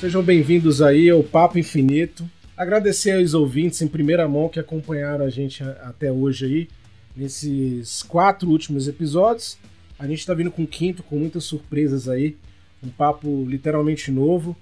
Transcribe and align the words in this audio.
Sejam 0.00 0.22
bem-vindos 0.22 0.80
aí 0.80 1.10
ao 1.10 1.22
Papo 1.22 1.58
Infinito. 1.58 2.26
Agradecer 2.56 3.18
aos 3.18 3.34
ouvintes 3.34 3.82
em 3.82 3.86
primeira 3.86 4.26
mão 4.26 4.48
que 4.48 4.58
acompanharam 4.58 5.26
a 5.26 5.28
gente 5.28 5.62
até 5.62 6.10
hoje 6.10 6.46
aí, 6.46 6.68
nesses 7.14 8.02
quatro 8.04 8.48
últimos 8.48 8.88
episódios. 8.88 9.58
A 9.98 10.06
gente 10.06 10.20
está 10.20 10.32
vindo 10.32 10.50
com 10.50 10.62
o 10.62 10.66
quinto, 10.66 11.02
com 11.02 11.18
muitas 11.18 11.44
surpresas 11.44 12.08
aí. 12.08 12.34
Um 12.82 12.88
papo 12.88 13.44
literalmente 13.46 14.10
novo. 14.10 14.56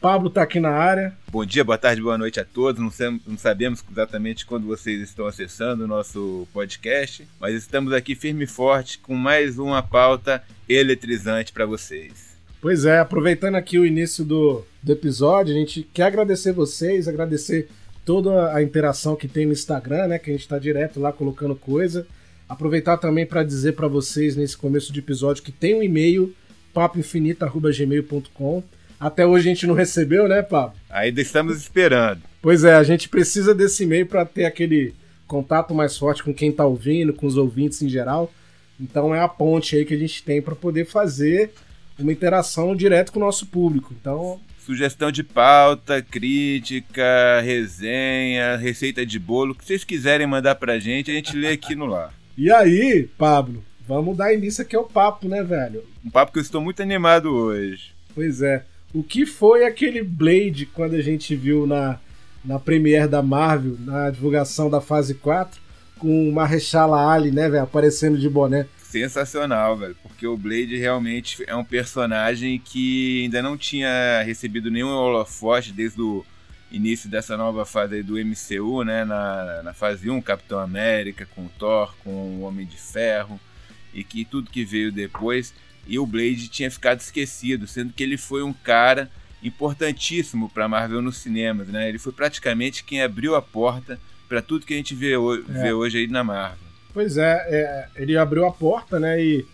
Pablo 0.00 0.28
está 0.28 0.42
aqui 0.42 0.60
na 0.60 0.70
área. 0.70 1.12
Bom 1.32 1.44
dia, 1.44 1.64
boa 1.64 1.78
tarde, 1.78 2.00
boa 2.00 2.16
noite 2.16 2.38
a 2.38 2.44
todos. 2.44 2.80
Não, 2.80 3.20
não, 3.26 3.36
sabemos 3.36 3.84
exatamente 3.90 4.46
quando 4.46 4.68
vocês 4.68 5.00
estão 5.00 5.26
acessando 5.26 5.82
o 5.82 5.88
nosso 5.88 6.46
podcast, 6.52 7.26
mas 7.40 7.56
estamos 7.56 7.92
aqui 7.92 8.14
firme 8.14 8.44
e 8.44 8.46
forte 8.46 9.00
com 9.00 9.16
mais 9.16 9.58
uma 9.58 9.82
pauta 9.82 10.44
eletrizante 10.68 11.52
para 11.52 11.66
vocês. 11.66 12.25
Pois 12.66 12.84
é, 12.84 12.98
aproveitando 12.98 13.54
aqui 13.54 13.78
o 13.78 13.86
início 13.86 14.24
do, 14.24 14.64
do 14.82 14.90
episódio, 14.90 15.54
a 15.54 15.56
gente 15.56 15.88
quer 15.94 16.02
agradecer 16.02 16.50
vocês, 16.50 17.06
agradecer 17.06 17.68
toda 18.04 18.52
a 18.52 18.60
interação 18.60 19.14
que 19.14 19.28
tem 19.28 19.46
no 19.46 19.52
Instagram, 19.52 20.08
né? 20.08 20.18
Que 20.18 20.30
a 20.30 20.32
gente 20.32 20.42
está 20.42 20.58
direto 20.58 20.98
lá 20.98 21.12
colocando 21.12 21.54
coisa. 21.54 22.04
Aproveitar 22.48 22.96
também 22.96 23.24
para 23.24 23.44
dizer 23.44 23.74
para 23.74 23.86
vocês 23.86 24.34
nesse 24.34 24.56
começo 24.56 24.92
de 24.92 24.98
episódio 24.98 25.44
que 25.44 25.52
tem 25.52 25.76
um 25.76 25.82
e-mail 25.84 26.34
papoinfinito@gmail.com. 26.74 28.64
Até 28.98 29.24
hoje 29.24 29.48
a 29.48 29.54
gente 29.54 29.64
não 29.64 29.74
recebeu, 29.74 30.26
né, 30.26 30.42
Pablo? 30.42 30.74
Ainda 30.90 31.20
estamos 31.20 31.56
esperando. 31.58 32.20
Pois 32.42 32.64
é, 32.64 32.74
a 32.74 32.82
gente 32.82 33.08
precisa 33.08 33.54
desse 33.54 33.84
e-mail 33.84 34.06
para 34.06 34.26
ter 34.26 34.44
aquele 34.44 34.92
contato 35.28 35.72
mais 35.72 35.96
forte 35.96 36.20
com 36.20 36.34
quem 36.34 36.50
está 36.50 36.66
ouvindo, 36.66 37.12
com 37.12 37.28
os 37.28 37.36
ouvintes 37.36 37.80
em 37.80 37.88
geral. 37.88 38.28
Então 38.80 39.14
é 39.14 39.20
a 39.20 39.28
ponte 39.28 39.76
aí 39.76 39.84
que 39.84 39.94
a 39.94 39.98
gente 39.98 40.20
tem 40.24 40.42
para 40.42 40.56
poder 40.56 40.84
fazer 40.84 41.52
uma 41.98 42.12
interação 42.12 42.74
direto 42.74 43.12
com 43.12 43.18
o 43.18 43.24
nosso 43.24 43.46
público. 43.46 43.94
Então 43.98 44.40
Sugestão 44.66 45.12
de 45.12 45.22
pauta, 45.22 46.02
crítica, 46.02 47.40
resenha, 47.40 48.56
receita 48.56 49.06
de 49.06 49.16
bolo, 49.16 49.52
o 49.52 49.54
que 49.54 49.64
vocês 49.64 49.84
quiserem 49.84 50.26
mandar 50.26 50.56
pra 50.56 50.76
gente, 50.76 51.08
a 51.08 51.14
gente 51.14 51.36
lê 51.36 51.52
aqui 51.52 51.76
no 51.76 51.86
lar. 51.86 52.12
E 52.38 52.52
aí, 52.52 53.08
Pablo, 53.16 53.64
vamos 53.88 54.14
dar 54.14 54.34
início 54.34 54.60
aqui 54.60 54.76
ao 54.76 54.84
papo, 54.84 55.26
né, 55.26 55.42
velho? 55.42 55.82
Um 56.04 56.10
papo 56.10 56.32
que 56.32 56.38
eu 56.38 56.42
estou 56.42 56.60
muito 56.60 56.82
animado 56.82 57.34
hoje. 57.34 57.94
Pois 58.14 58.42
é. 58.42 58.62
O 58.92 59.02
que 59.02 59.24
foi 59.24 59.64
aquele 59.64 60.02
Blade 60.02 60.66
quando 60.66 60.96
a 60.96 61.00
gente 61.00 61.34
viu 61.34 61.66
na, 61.66 61.98
na 62.44 62.58
premiere 62.58 63.08
da 63.08 63.22
Marvel, 63.22 63.76
na 63.80 64.10
divulgação 64.10 64.68
da 64.68 64.82
fase 64.82 65.14
4, 65.14 65.58
com 65.98 66.28
o 66.28 66.32
Marrechala 66.32 67.10
Ali, 67.10 67.30
né, 67.30 67.48
velho, 67.48 67.62
aparecendo 67.62 68.18
de 68.18 68.28
boné? 68.28 68.66
Sensacional, 68.90 69.76
velho, 69.76 69.96
porque 70.02 70.26
o 70.26 70.36
Blade 70.36 70.76
realmente 70.76 71.44
é 71.46 71.54
um 71.54 71.64
personagem 71.64 72.58
que 72.58 73.22
ainda 73.22 73.42
não 73.42 73.56
tinha 73.56 74.22
recebido 74.24 74.70
nenhum 74.70 74.88
holofote 74.88 75.72
desde 75.72 76.00
o 76.00 76.24
início 76.70 77.08
dessa 77.08 77.36
nova 77.36 77.64
fase 77.64 78.02
do 78.02 78.14
MCU, 78.14 78.84
né, 78.84 79.04
na, 79.04 79.62
na 79.62 79.72
fase 79.72 80.08
1, 80.08 80.20
Capitão 80.22 80.58
América, 80.58 81.26
com 81.34 81.46
o 81.46 81.50
Thor, 81.58 81.94
com 82.02 82.10
o 82.10 82.40
Homem 82.42 82.66
de 82.66 82.76
Ferro, 82.76 83.40
e 83.92 84.04
que 84.04 84.24
tudo 84.24 84.50
que 84.50 84.64
veio 84.64 84.92
depois, 84.92 85.54
e 85.86 85.98
o 85.98 86.06
Blade 86.06 86.48
tinha 86.48 86.70
ficado 86.70 87.00
esquecido, 87.00 87.66
sendo 87.66 87.92
que 87.92 88.02
ele 88.02 88.16
foi 88.16 88.42
um 88.42 88.52
cara 88.52 89.10
importantíssimo 89.42 90.48
para 90.48 90.68
Marvel 90.68 91.02
nos 91.02 91.18
cinemas, 91.18 91.68
né? 91.68 91.88
Ele 91.88 91.98
foi 91.98 92.12
praticamente 92.12 92.82
quem 92.82 93.02
abriu 93.02 93.36
a 93.36 93.42
porta 93.42 93.98
para 94.28 94.42
tudo 94.42 94.66
que 94.66 94.74
a 94.74 94.76
gente 94.76 94.94
vê, 94.94 95.12
é. 95.12 95.62
vê 95.62 95.72
hoje 95.72 95.98
aí 95.98 96.08
na 96.08 96.24
Marvel. 96.24 96.65
Pois 96.96 97.18
é, 97.18 97.46
é, 97.50 97.86
ele 97.96 98.16
abriu 98.16 98.46
a 98.46 98.50
porta, 98.50 98.98
né? 98.98 99.22
E 99.22 99.44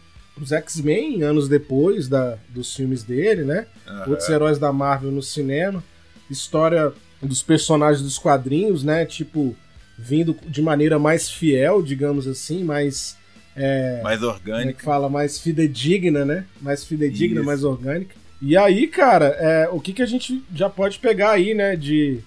os 0.40 0.52
X-Men, 0.52 1.24
anos 1.24 1.48
depois 1.48 2.06
da, 2.06 2.38
dos 2.48 2.72
filmes 2.72 3.02
dele, 3.02 3.42
né? 3.42 3.66
Uhum. 3.84 4.10
Outros 4.10 4.28
heróis 4.28 4.60
da 4.60 4.72
Marvel 4.72 5.10
no 5.10 5.20
cinema. 5.20 5.82
História 6.30 6.92
dos 7.20 7.42
personagens 7.42 8.00
dos 8.00 8.16
quadrinhos, 8.16 8.84
né? 8.84 9.04
Tipo, 9.04 9.56
vindo 9.98 10.36
de 10.46 10.62
maneira 10.62 11.00
mais 11.00 11.28
fiel, 11.28 11.82
digamos 11.82 12.28
assim, 12.28 12.62
mais. 12.62 13.16
É, 13.56 14.00
mais 14.04 14.22
orgânica. 14.22 14.70
É 14.70 14.72
que 14.74 14.82
fala 14.82 15.08
mais 15.08 15.40
fidedigna, 15.40 16.24
né? 16.24 16.44
Mais 16.60 16.84
fidedigna, 16.84 17.40
Isso. 17.40 17.44
mais 17.44 17.64
orgânica. 17.64 18.14
E 18.40 18.56
aí, 18.56 18.86
cara, 18.86 19.36
é, 19.40 19.68
o 19.68 19.80
que, 19.80 19.92
que 19.92 20.02
a 20.02 20.06
gente 20.06 20.44
já 20.54 20.70
pode 20.70 21.00
pegar 21.00 21.32
aí, 21.32 21.54
né? 21.54 21.74
De, 21.74 22.20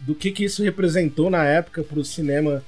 do 0.00 0.12
que, 0.12 0.32
que 0.32 0.42
isso 0.44 0.64
representou 0.64 1.30
na 1.30 1.44
época 1.44 1.84
pro 1.84 2.04
cinema 2.04 2.64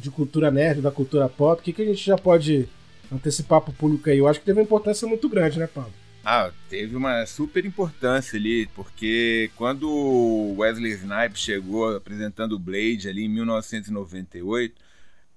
de 0.00 0.10
cultura 0.10 0.50
nerd, 0.50 0.80
da 0.80 0.90
cultura 0.90 1.28
pop, 1.28 1.60
o 1.60 1.64
que, 1.64 1.72
que 1.72 1.82
a 1.82 1.86
gente 1.86 2.04
já 2.04 2.16
pode 2.16 2.68
antecipar 3.12 3.60
para 3.60 3.70
o 3.70 3.74
público 3.74 4.08
aí? 4.08 4.18
Eu 4.18 4.28
acho 4.28 4.40
que 4.40 4.46
teve 4.46 4.58
uma 4.58 4.64
importância 4.64 5.06
muito 5.06 5.28
grande, 5.28 5.58
né, 5.58 5.66
Paulo? 5.66 5.92
Ah, 6.24 6.50
teve 6.68 6.96
uma 6.96 7.24
super 7.24 7.64
importância 7.64 8.38
ali, 8.38 8.66
porque 8.74 9.50
quando 9.56 10.54
Wesley 10.58 10.92
Snipes 10.92 11.40
chegou 11.40 11.96
apresentando 11.96 12.52
o 12.52 12.58
Blade 12.58 13.08
ali 13.08 13.24
em 13.24 13.28
1998, 13.28 14.74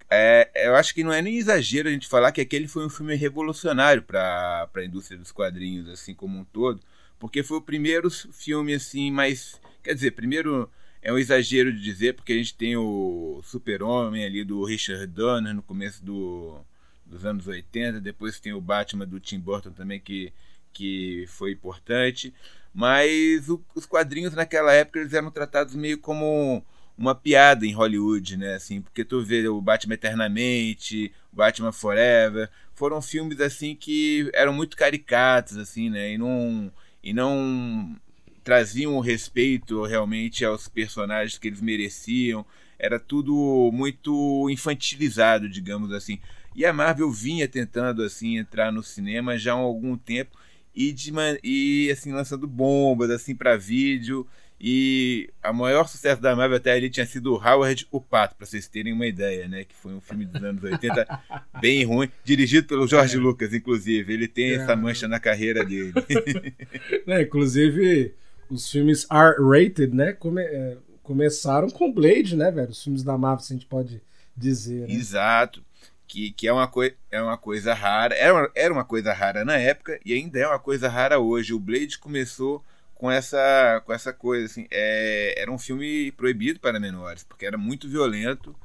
é, 0.09 0.49
eu 0.67 0.75
acho 0.75 0.93
que 0.93 1.03
não 1.03 1.11
é 1.11 1.21
nem 1.21 1.37
exagero 1.37 1.87
a 1.87 1.91
gente 1.91 2.07
falar 2.07 2.31
que 2.31 2.41
aquele 2.41 2.67
foi 2.67 2.85
um 2.85 2.89
filme 2.89 3.15
revolucionário 3.15 4.03
para 4.03 4.69
a 4.75 4.83
indústria 4.83 5.17
dos 5.17 5.31
quadrinhos, 5.31 5.89
assim 5.89 6.13
como 6.13 6.37
um 6.37 6.43
todo, 6.43 6.81
porque 7.17 7.41
foi 7.41 7.57
o 7.57 7.61
primeiro 7.61 8.11
filme 8.11 8.73
assim 8.73 9.09
mais, 9.09 9.59
quer 9.81 9.93
dizer, 9.93 10.11
primeiro 10.11 10.69
é 11.03 11.11
um 11.11 11.17
exagero 11.17 11.71
de 11.71 11.81
dizer, 11.81 12.13
porque 12.13 12.31
a 12.31 12.37
gente 12.37 12.55
tem 12.55 12.77
o 12.77 13.41
Super-Homem 13.43 14.23
ali 14.23 14.43
do 14.43 14.63
Richard 14.63 15.05
Donner 15.07 15.53
no 15.53 15.61
começo 15.61 16.03
do, 16.03 16.61
dos 17.05 17.25
anos 17.25 17.45
80, 17.45 17.99
depois 17.99 18.39
tem 18.39 18.53
o 18.53 18.61
Batman 18.61 19.05
do 19.05 19.19
Tim 19.19 19.37
Burton 19.37 19.71
também, 19.71 19.99
que, 19.99 20.31
que 20.71 21.25
foi 21.27 21.51
importante. 21.51 22.33
Mas 22.73 23.49
o, 23.49 23.61
os 23.75 23.85
quadrinhos 23.85 24.33
naquela 24.33 24.71
época 24.71 24.99
eles 24.99 25.13
eram 25.13 25.29
tratados 25.29 25.75
meio 25.75 25.97
como 25.97 26.63
uma 26.97 27.13
piada 27.13 27.65
em 27.65 27.73
Hollywood, 27.73 28.37
né? 28.37 28.55
Assim, 28.55 28.81
porque 28.81 29.03
tu 29.03 29.21
vê 29.21 29.45
o 29.47 29.59
Batman 29.59 29.95
Eternamente, 29.95 31.11
o 31.33 31.35
Batman 31.35 31.73
Forever, 31.73 32.49
foram 32.73 33.01
filmes 33.01 33.41
assim 33.41 33.75
que 33.75 34.29
eram 34.33 34.53
muito 34.53 34.77
caricatos, 34.77 35.57
assim, 35.57 35.89
né? 35.89 36.13
E 36.13 36.17
não, 36.17 36.71
e 37.03 37.13
não 37.13 37.99
traziam 38.43 38.95
o 38.95 38.99
respeito 38.99 39.83
realmente 39.83 40.43
aos 40.43 40.67
personagens 40.67 41.37
que 41.37 41.47
eles 41.47 41.61
mereciam. 41.61 42.45
Era 42.77 42.99
tudo 42.99 43.69
muito 43.71 44.49
infantilizado, 44.49 45.49
digamos 45.49 45.91
assim. 45.91 46.19
E 46.55 46.65
a 46.65 46.73
Marvel 46.73 47.11
vinha 47.11 47.47
tentando 47.47 48.03
assim 48.03 48.37
entrar 48.37 48.71
no 48.71 48.83
cinema 48.83 49.37
já 49.37 49.53
há 49.53 49.55
algum 49.55 49.97
tempo 49.97 50.37
e, 50.75 50.91
de, 50.91 51.11
e 51.43 51.89
assim 51.91 52.11
lançando 52.11 52.47
bombas 52.47 53.09
assim 53.09 53.35
para 53.35 53.57
vídeo. 53.57 54.27
E 54.65 55.29
a 55.41 55.51
maior 55.51 55.87
sucesso 55.87 56.21
da 56.21 56.35
Marvel 56.35 56.55
até 56.55 56.71
ali 56.71 56.89
tinha 56.89 57.05
sido 57.05 57.33
Howard 57.33 57.85
o 57.91 57.99
Pato, 57.99 58.35
para 58.35 58.45
vocês 58.45 58.65
terem 58.65 58.93
uma 58.93 59.05
ideia, 59.05 59.45
né? 59.45 59.65
Que 59.65 59.75
foi 59.75 59.93
um 59.93 59.99
filme 59.99 60.25
dos 60.25 60.41
anos 60.41 60.63
80 60.63 61.05
bem 61.59 61.83
ruim, 61.83 62.09
dirigido 62.23 62.67
pelo 62.67 62.87
George 62.87 63.17
é. 63.17 63.19
Lucas, 63.19 63.53
inclusive. 63.53 64.13
Ele 64.13 64.25
tem 64.25 64.51
é. 64.51 64.53
essa 64.55 64.73
mancha 64.73 65.05
na 65.05 65.19
carreira 65.19 65.65
dele. 65.65 65.93
É, 67.05 67.21
inclusive, 67.23 68.13
os 68.53 68.69
filmes 68.69 69.05
R-rated, 69.09 69.93
né? 69.93 70.13
Come, 70.13 70.41
é, 70.41 70.77
começaram 71.01 71.69
com 71.69 71.91
Blade, 71.91 72.35
né, 72.35 72.51
velho? 72.51 72.69
Os 72.69 72.83
filmes 72.83 73.03
da 73.03 73.17
Marvel, 73.17 73.43
se 73.43 73.53
a 73.53 73.55
gente 73.55 73.67
pode 73.67 74.01
dizer. 74.35 74.87
Né? 74.87 74.93
Exato. 74.93 75.63
Que, 76.07 76.31
que 76.31 76.47
é, 76.47 76.53
uma 76.53 76.69
é 77.11 77.21
uma 77.21 77.37
coisa 77.37 77.73
rara. 77.73 78.15
Era 78.15 78.33
uma, 78.33 78.51
era 78.55 78.73
uma 78.73 78.85
coisa 78.85 79.13
rara 79.13 79.43
na 79.43 79.57
época 79.57 79.99
e 80.05 80.13
ainda 80.13 80.39
é 80.39 80.47
uma 80.47 80.59
coisa 80.59 80.87
rara 80.87 81.19
hoje. 81.19 81.53
O 81.53 81.59
Blade 81.59 81.97
começou 81.97 82.63
com 82.93 83.09
essa, 83.09 83.81
com 83.85 83.93
essa 83.93 84.13
coisa. 84.13 84.45
Assim, 84.45 84.67
é, 84.69 85.33
era 85.37 85.51
um 85.51 85.57
filme 85.57 86.11
proibido 86.11 86.59
para 86.59 86.79
menores, 86.79 87.23
porque 87.23 87.45
era 87.45 87.57
muito 87.57 87.89
violento 87.89 88.55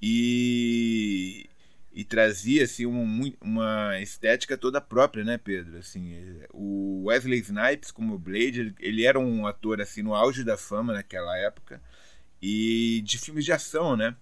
e 0.00 1.48
e 1.94 2.04
trazia 2.04 2.64
assim 2.64 2.84
uma, 2.84 4.00
estética 4.00 4.58
toda 4.58 4.80
própria, 4.80 5.22
né, 5.22 5.38
Pedro? 5.38 5.78
Assim, 5.78 6.12
o 6.52 7.04
Wesley 7.04 7.38
Snipes 7.38 7.92
como 7.92 8.18
Blade, 8.18 8.74
ele 8.80 9.04
era 9.04 9.18
um 9.18 9.46
ator 9.46 9.80
assim 9.80 10.02
no 10.02 10.12
auge 10.12 10.42
da 10.42 10.56
fama 10.56 10.92
naquela 10.92 11.38
época 11.38 11.80
e 12.42 13.00
de 13.04 13.16
filmes 13.16 13.44
de 13.44 13.52
ação, 13.52 13.96
né? 13.96 14.16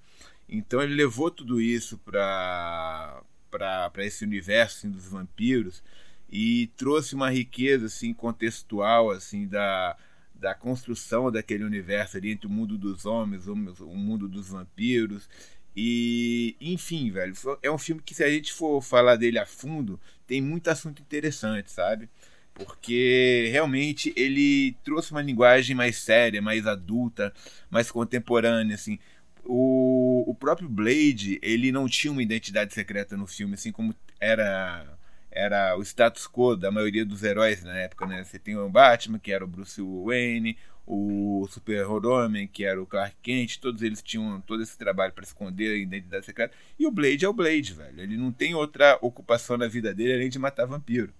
Então 0.47 0.83
ele 0.83 0.95
levou 0.95 1.31
tudo 1.31 1.61
isso 1.61 1.97
para 1.99 3.23
para 3.51 4.05
esse 4.05 4.25
universo 4.25 4.79
assim, 4.79 4.91
dos 4.91 5.09
vampiros 5.09 5.83
e 6.31 6.69
trouxe 6.77 7.15
uma 7.15 7.31
riqueza 7.31 7.87
assim 7.87 8.13
contextual 8.13 9.11
assim 9.11 9.47
da 9.49 9.97
da 10.35 10.55
construção 10.55 11.31
daquele 11.31 11.65
universo 11.65 12.17
ali 12.17 12.33
entre 12.33 12.49
o 12.49 12.51
mundo 12.51 12.77
dos 12.77 13.07
homens, 13.07 13.47
o 13.47 13.55
mundo 13.55 14.29
dos 14.29 14.49
vampiros 14.49 15.29
e, 15.77 16.57
enfim, 16.61 17.11
velho, 17.11 17.35
é 17.63 17.71
um 17.71 17.79
filme 17.79 18.03
que 18.03 18.15
se 18.15 18.23
a 18.23 18.31
gente 18.31 18.53
for 18.53 18.83
falar 18.83 19.17
dele 19.17 19.39
a 19.39 19.47
fundo, 19.47 19.99
tem 20.27 20.41
muito 20.41 20.69
assunto 20.69 21.01
interessante, 21.01 21.71
sabe? 21.71 22.09
Porque 22.55 23.49
realmente 23.51 24.13
ele 24.15 24.77
trouxe 24.85 25.13
uma 25.13 25.23
linguagem 25.23 25.75
mais 25.75 25.97
séria, 25.97 26.43
mais 26.43 26.67
adulta, 26.67 27.33
mais 27.71 27.91
contemporânea, 27.91 28.75
assim. 28.75 28.99
O, 29.45 30.25
o 30.31 30.35
próprio 30.35 30.69
Blade, 30.69 31.39
ele 31.43 31.73
não 31.73 31.89
tinha 31.89 32.13
uma 32.13 32.23
identidade 32.23 32.75
secreta 32.75 33.17
no 33.17 33.27
filme, 33.27 33.55
assim 33.55 33.73
como 33.73 33.95
era 34.21 34.87
era 35.35 35.77
o 35.79 35.83
status 35.83 36.29
quo 36.29 36.55
da 36.55 36.71
maioria 36.71 37.07
dos 37.07 37.23
heróis 37.23 37.65
na 37.65 37.75
época, 37.79 38.07
né? 38.07 38.23
Você 38.23 38.39
tem 38.39 38.55
o 38.55 38.69
Batman, 38.69 39.19
que 39.19 39.33
era 39.33 39.43
o 39.43 39.49
Bruce 39.49 39.81
Wayne, 39.81 40.59
o 40.87 41.47
Super-Homem, 41.49 42.47
que 42.47 42.65
era 42.65 42.83
o 42.83 42.87
Clark 42.87 43.17
Kent, 43.23 43.59
todos 43.59 43.83
eles 43.83 44.03
tinham 44.03 44.41
todo 44.41 44.63
esse 44.63 44.77
trabalho 44.77 45.13
para 45.13 45.25
esconder 45.25 45.73
a 45.73 45.77
identidade 45.77 46.27
secreta. 46.27 46.55
E 46.79 46.87
o 46.87 46.91
Blade 46.91 47.25
é 47.25 47.29
o 47.29 47.33
Blade, 47.33 47.73
velho. 47.73 48.01
Ele 48.01 48.17
não 48.17 48.33
tem 48.33 48.55
outra 48.55 48.99
ocupação 49.01 49.57
na 49.57 49.69
vida 49.69 49.95
dele 49.95 50.15
além 50.15 50.29
de 50.29 50.39
matar 50.39 50.67
vampiro. 50.67 51.13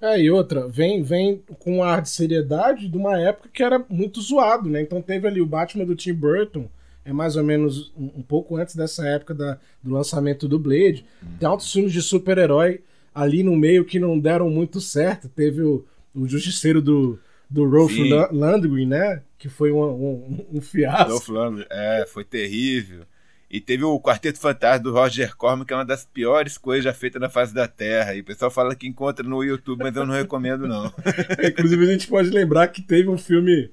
É, 0.00 0.20
e 0.20 0.30
outra, 0.30 0.68
vem, 0.68 1.02
vem 1.02 1.42
com 1.58 1.78
um 1.78 1.82
ar 1.82 2.02
de 2.02 2.10
seriedade 2.10 2.88
de 2.88 2.96
uma 2.96 3.18
época 3.18 3.48
que 3.52 3.62
era 3.62 3.84
muito 3.88 4.20
zoado, 4.20 4.68
né? 4.68 4.82
Então 4.82 5.00
teve 5.00 5.26
ali 5.26 5.40
o 5.40 5.46
Batman 5.46 5.84
do 5.84 5.94
Tim 5.94 6.12
Burton, 6.12 6.68
é 7.04 7.12
mais 7.12 7.36
ou 7.36 7.44
menos 7.44 7.92
um, 7.96 8.10
um 8.16 8.22
pouco 8.22 8.56
antes 8.56 8.74
dessa 8.74 9.06
época 9.06 9.34
da, 9.34 9.58
do 9.82 9.90
lançamento 9.90 10.48
do 10.48 10.58
Blade. 10.58 11.06
Uhum. 11.22 11.36
Tem 11.38 11.48
outros 11.48 11.72
filmes 11.72 11.92
de 11.92 12.02
super-herói 12.02 12.80
ali 13.14 13.42
no 13.42 13.56
meio 13.56 13.84
que 13.84 13.98
não 13.98 14.18
deram 14.18 14.50
muito 14.50 14.80
certo. 14.80 15.28
Teve 15.28 15.62
o, 15.62 15.84
o 16.14 16.26
Justiceiro 16.26 16.82
do, 16.82 17.18
do 17.54 17.70
Rolf 17.70 17.92
Landry, 18.32 18.84
né? 18.84 19.22
Que 19.38 19.48
foi 19.48 19.70
um, 19.70 19.80
um, 19.80 20.46
um 20.54 20.60
fiasco. 20.60 21.12
Rolf 21.12 21.28
Landry, 21.28 21.64
é, 21.70 22.04
foi 22.06 22.24
terrível. 22.24 23.04
E 23.48 23.60
teve 23.60 23.84
o 23.84 24.00
Quarteto 24.00 24.40
Fantástico 24.40 24.90
do 24.90 24.92
Roger 24.92 25.36
Corman, 25.36 25.64
que 25.64 25.72
é 25.72 25.76
uma 25.76 25.84
das 25.84 26.04
piores 26.04 26.58
coisas 26.58 26.82
já 26.82 26.92
feitas 26.92 27.20
na 27.20 27.30
face 27.30 27.54
da 27.54 27.68
Terra. 27.68 28.16
E 28.16 28.20
o 28.20 28.24
pessoal 28.24 28.50
fala 28.50 28.74
que 28.74 28.88
encontra 28.88 29.24
no 29.24 29.44
YouTube, 29.44 29.84
mas 29.84 29.94
eu 29.94 30.04
não 30.04 30.14
recomendo, 30.14 30.66
não. 30.66 30.92
Inclusive, 31.48 31.84
a 31.84 31.92
gente 31.92 32.08
pode 32.08 32.30
lembrar 32.30 32.66
que 32.66 32.82
teve 32.82 33.08
um 33.08 33.16
filme 33.16 33.70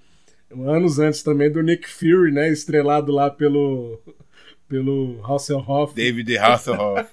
anos 0.68 1.00
antes 1.00 1.24
também 1.24 1.52
do 1.52 1.64
Nick 1.64 1.90
Fury, 1.90 2.32
né? 2.32 2.52
Estrelado 2.52 3.12
lá 3.12 3.32
pelo 3.32 4.00
pelo 4.70 5.20
Hasselhoff. 5.26 5.96
David 5.96 6.38
Hasselhoff. 6.38 7.10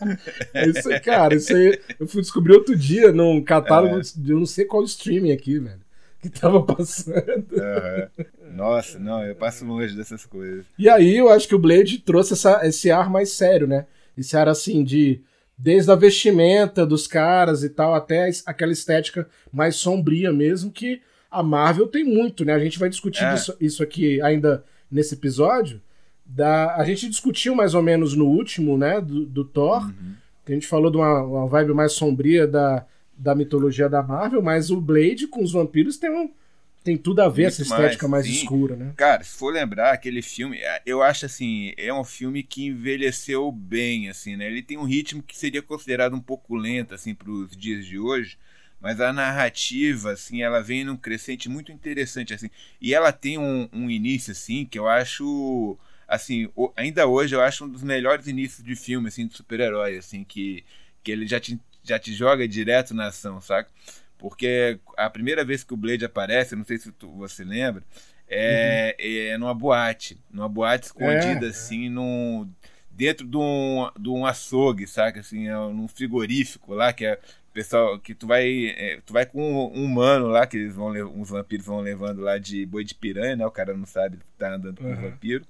isso, 0.66 0.88
cara, 1.04 1.34
isso 1.34 1.54
aí 1.54 1.78
eu 2.00 2.06
fui 2.08 2.22
descobrir 2.22 2.54
outro 2.54 2.74
dia 2.74 3.12
num 3.12 3.40
catálogo 3.42 3.98
é. 3.98 4.02
de 4.16 4.32
eu 4.32 4.38
não 4.38 4.46
sei 4.46 4.64
qual 4.64 4.82
streaming 4.82 5.32
aqui, 5.32 5.58
velho. 5.58 5.85
Que 6.30 6.40
tava 6.40 6.62
passando. 6.62 7.46
Uhum. 7.52 8.24
Nossa, 8.54 8.98
não, 8.98 9.22
eu 9.22 9.34
passo 9.34 9.64
longe 9.64 9.96
dessas 9.96 10.26
coisas. 10.26 10.64
E 10.78 10.88
aí 10.88 11.16
eu 11.16 11.28
acho 11.28 11.46
que 11.46 11.54
o 11.54 11.58
Blade 11.58 11.98
trouxe 11.98 12.32
essa, 12.32 12.66
esse 12.66 12.90
ar 12.90 13.08
mais 13.08 13.30
sério, 13.30 13.66
né? 13.66 13.86
Esse 14.16 14.36
ar 14.36 14.48
assim 14.48 14.82
de. 14.82 15.20
Desde 15.58 15.90
a 15.90 15.94
vestimenta 15.94 16.84
dos 16.84 17.06
caras 17.06 17.64
e 17.64 17.70
tal, 17.70 17.94
até 17.94 18.28
aquela 18.44 18.72
estética 18.72 19.26
mais 19.50 19.76
sombria 19.76 20.30
mesmo, 20.30 20.70
que 20.70 21.00
a 21.30 21.42
Marvel 21.42 21.86
tem 21.86 22.04
muito, 22.04 22.44
né? 22.44 22.52
A 22.52 22.58
gente 22.58 22.78
vai 22.78 22.90
discutir 22.90 23.24
é. 23.24 23.34
isso, 23.34 23.56
isso 23.58 23.82
aqui 23.82 24.20
ainda 24.20 24.62
nesse 24.90 25.14
episódio. 25.14 25.80
Da, 26.26 26.74
a 26.74 26.84
gente 26.84 27.08
discutiu 27.08 27.54
mais 27.54 27.72
ou 27.72 27.80
menos 27.80 28.14
no 28.14 28.26
último, 28.26 28.76
né, 28.76 29.00
do, 29.00 29.24
do 29.24 29.44
Thor, 29.44 29.86
uhum. 29.86 30.14
que 30.44 30.52
a 30.52 30.54
gente 30.54 30.66
falou 30.66 30.90
de 30.90 30.96
uma, 30.96 31.22
uma 31.22 31.46
vibe 31.46 31.72
mais 31.72 31.92
sombria 31.92 32.46
da, 32.46 32.84
da 33.16 33.34
mitologia 33.34 33.88
da 33.88 34.02
Marvel, 34.02 34.42
mas 34.42 34.70
o 34.70 34.80
Blade 34.80 35.26
com 35.26 35.42
os 35.42 35.52
vampiros 35.52 35.96
tem 35.96 36.10
um, 36.10 36.30
tem 36.84 36.96
tudo 36.96 37.20
a 37.20 37.28
ver 37.28 37.42
Muito 37.42 37.46
essa 37.48 37.62
estética 37.62 38.06
mais, 38.06 38.26
mais 38.26 38.36
escura, 38.36 38.76
né? 38.76 38.92
Cara, 38.96 39.24
se 39.24 39.36
for 39.36 39.52
lembrar 39.52 39.92
aquele 39.92 40.22
filme, 40.22 40.58
é, 40.58 40.82
eu 40.86 41.02
acho 41.02 41.26
assim, 41.26 41.72
é 41.76 41.92
um 41.92 42.04
filme 42.04 42.42
que 42.42 42.66
envelheceu 42.66 43.50
bem, 43.50 44.08
assim, 44.08 44.36
né? 44.36 44.46
Ele 44.46 44.62
tem 44.62 44.78
um 44.78 44.84
ritmo 44.84 45.22
que 45.22 45.36
seria 45.36 45.60
considerado 45.62 46.14
um 46.14 46.20
pouco 46.20 46.54
lento, 46.54 46.94
assim, 46.94 47.14
para 47.14 47.30
os 47.30 47.56
dias 47.56 47.84
de 47.84 47.98
hoje, 47.98 48.38
mas 48.80 49.00
a 49.00 49.12
narrativa, 49.12 50.12
assim, 50.12 50.42
ela 50.42 50.62
vem 50.62 50.84
num 50.84 50.96
crescente 50.96 51.48
muito 51.48 51.72
interessante, 51.72 52.32
assim, 52.32 52.50
e 52.80 52.94
ela 52.94 53.10
tem 53.10 53.36
um, 53.36 53.68
um 53.72 53.90
início, 53.90 54.30
assim, 54.30 54.64
que 54.64 54.78
eu 54.78 54.86
acho 54.86 55.76
assim, 56.08 56.48
ainda 56.76 57.06
hoje 57.06 57.34
eu 57.34 57.40
acho 57.40 57.64
um 57.64 57.68
dos 57.68 57.82
melhores 57.82 58.26
inícios 58.26 58.64
de 58.64 58.76
filme, 58.76 59.08
assim, 59.08 59.26
de 59.26 59.36
super-herói, 59.36 59.96
assim, 59.96 60.22
que, 60.22 60.64
que 61.02 61.10
ele 61.10 61.26
já 61.26 61.40
te, 61.40 61.58
já 61.86 61.98
te 61.98 62.12
joga 62.12 62.46
direto 62.46 62.94
na 62.94 63.06
ação, 63.06 63.40
saca? 63.40 63.70
Porque 64.18 64.78
a 64.96 65.10
primeira 65.10 65.44
vez 65.44 65.62
que 65.62 65.74
o 65.74 65.76
Blade 65.76 66.04
aparece, 66.04 66.56
não 66.56 66.64
sei 66.64 66.78
se 66.78 66.90
tu, 66.92 67.10
você 67.12 67.44
lembra, 67.44 67.82
é, 68.28 68.96
uhum. 68.98 69.34
é 69.34 69.38
numa 69.38 69.54
boate, 69.54 70.18
numa 70.30 70.48
boate 70.48 70.86
escondida, 70.86 71.46
é, 71.46 71.50
assim. 71.50 71.88
Num, 71.88 72.50
dentro 72.90 73.26
de 73.26 73.36
um, 73.36 73.90
de 73.98 74.08
um 74.08 74.24
açougue, 74.24 74.86
saca? 74.86 75.20
Assim, 75.20 75.48
é 75.48 75.54
num 75.54 75.86
frigorífico 75.86 76.74
lá, 76.74 76.92
que 76.92 77.04
é 77.04 77.18
pessoal 77.52 77.98
que 77.98 78.14
tu 78.14 78.26
vai 78.26 78.74
é, 78.76 79.00
tu 79.06 79.14
vai 79.14 79.24
com 79.24 79.40
um 79.40 79.82
humano 79.82 80.26
lá 80.26 80.46
que 80.46 80.58
eles 80.58 80.74
vão 80.74 80.90
uns 80.90 81.30
vampiros 81.30 81.64
vão 81.64 81.80
levando 81.80 82.20
lá 82.20 82.36
de 82.36 82.66
boi 82.66 82.84
de 82.84 82.94
piranha 82.94 83.34
né 83.34 83.46
o 83.46 83.50
cara 83.50 83.74
não 83.74 83.86
sabe 83.86 84.18
que 84.18 84.24
tá 84.36 84.56
andando 84.56 84.76
com 84.76 84.84
uhum. 84.84 84.92
um 84.92 85.10
vampiro 85.10 85.42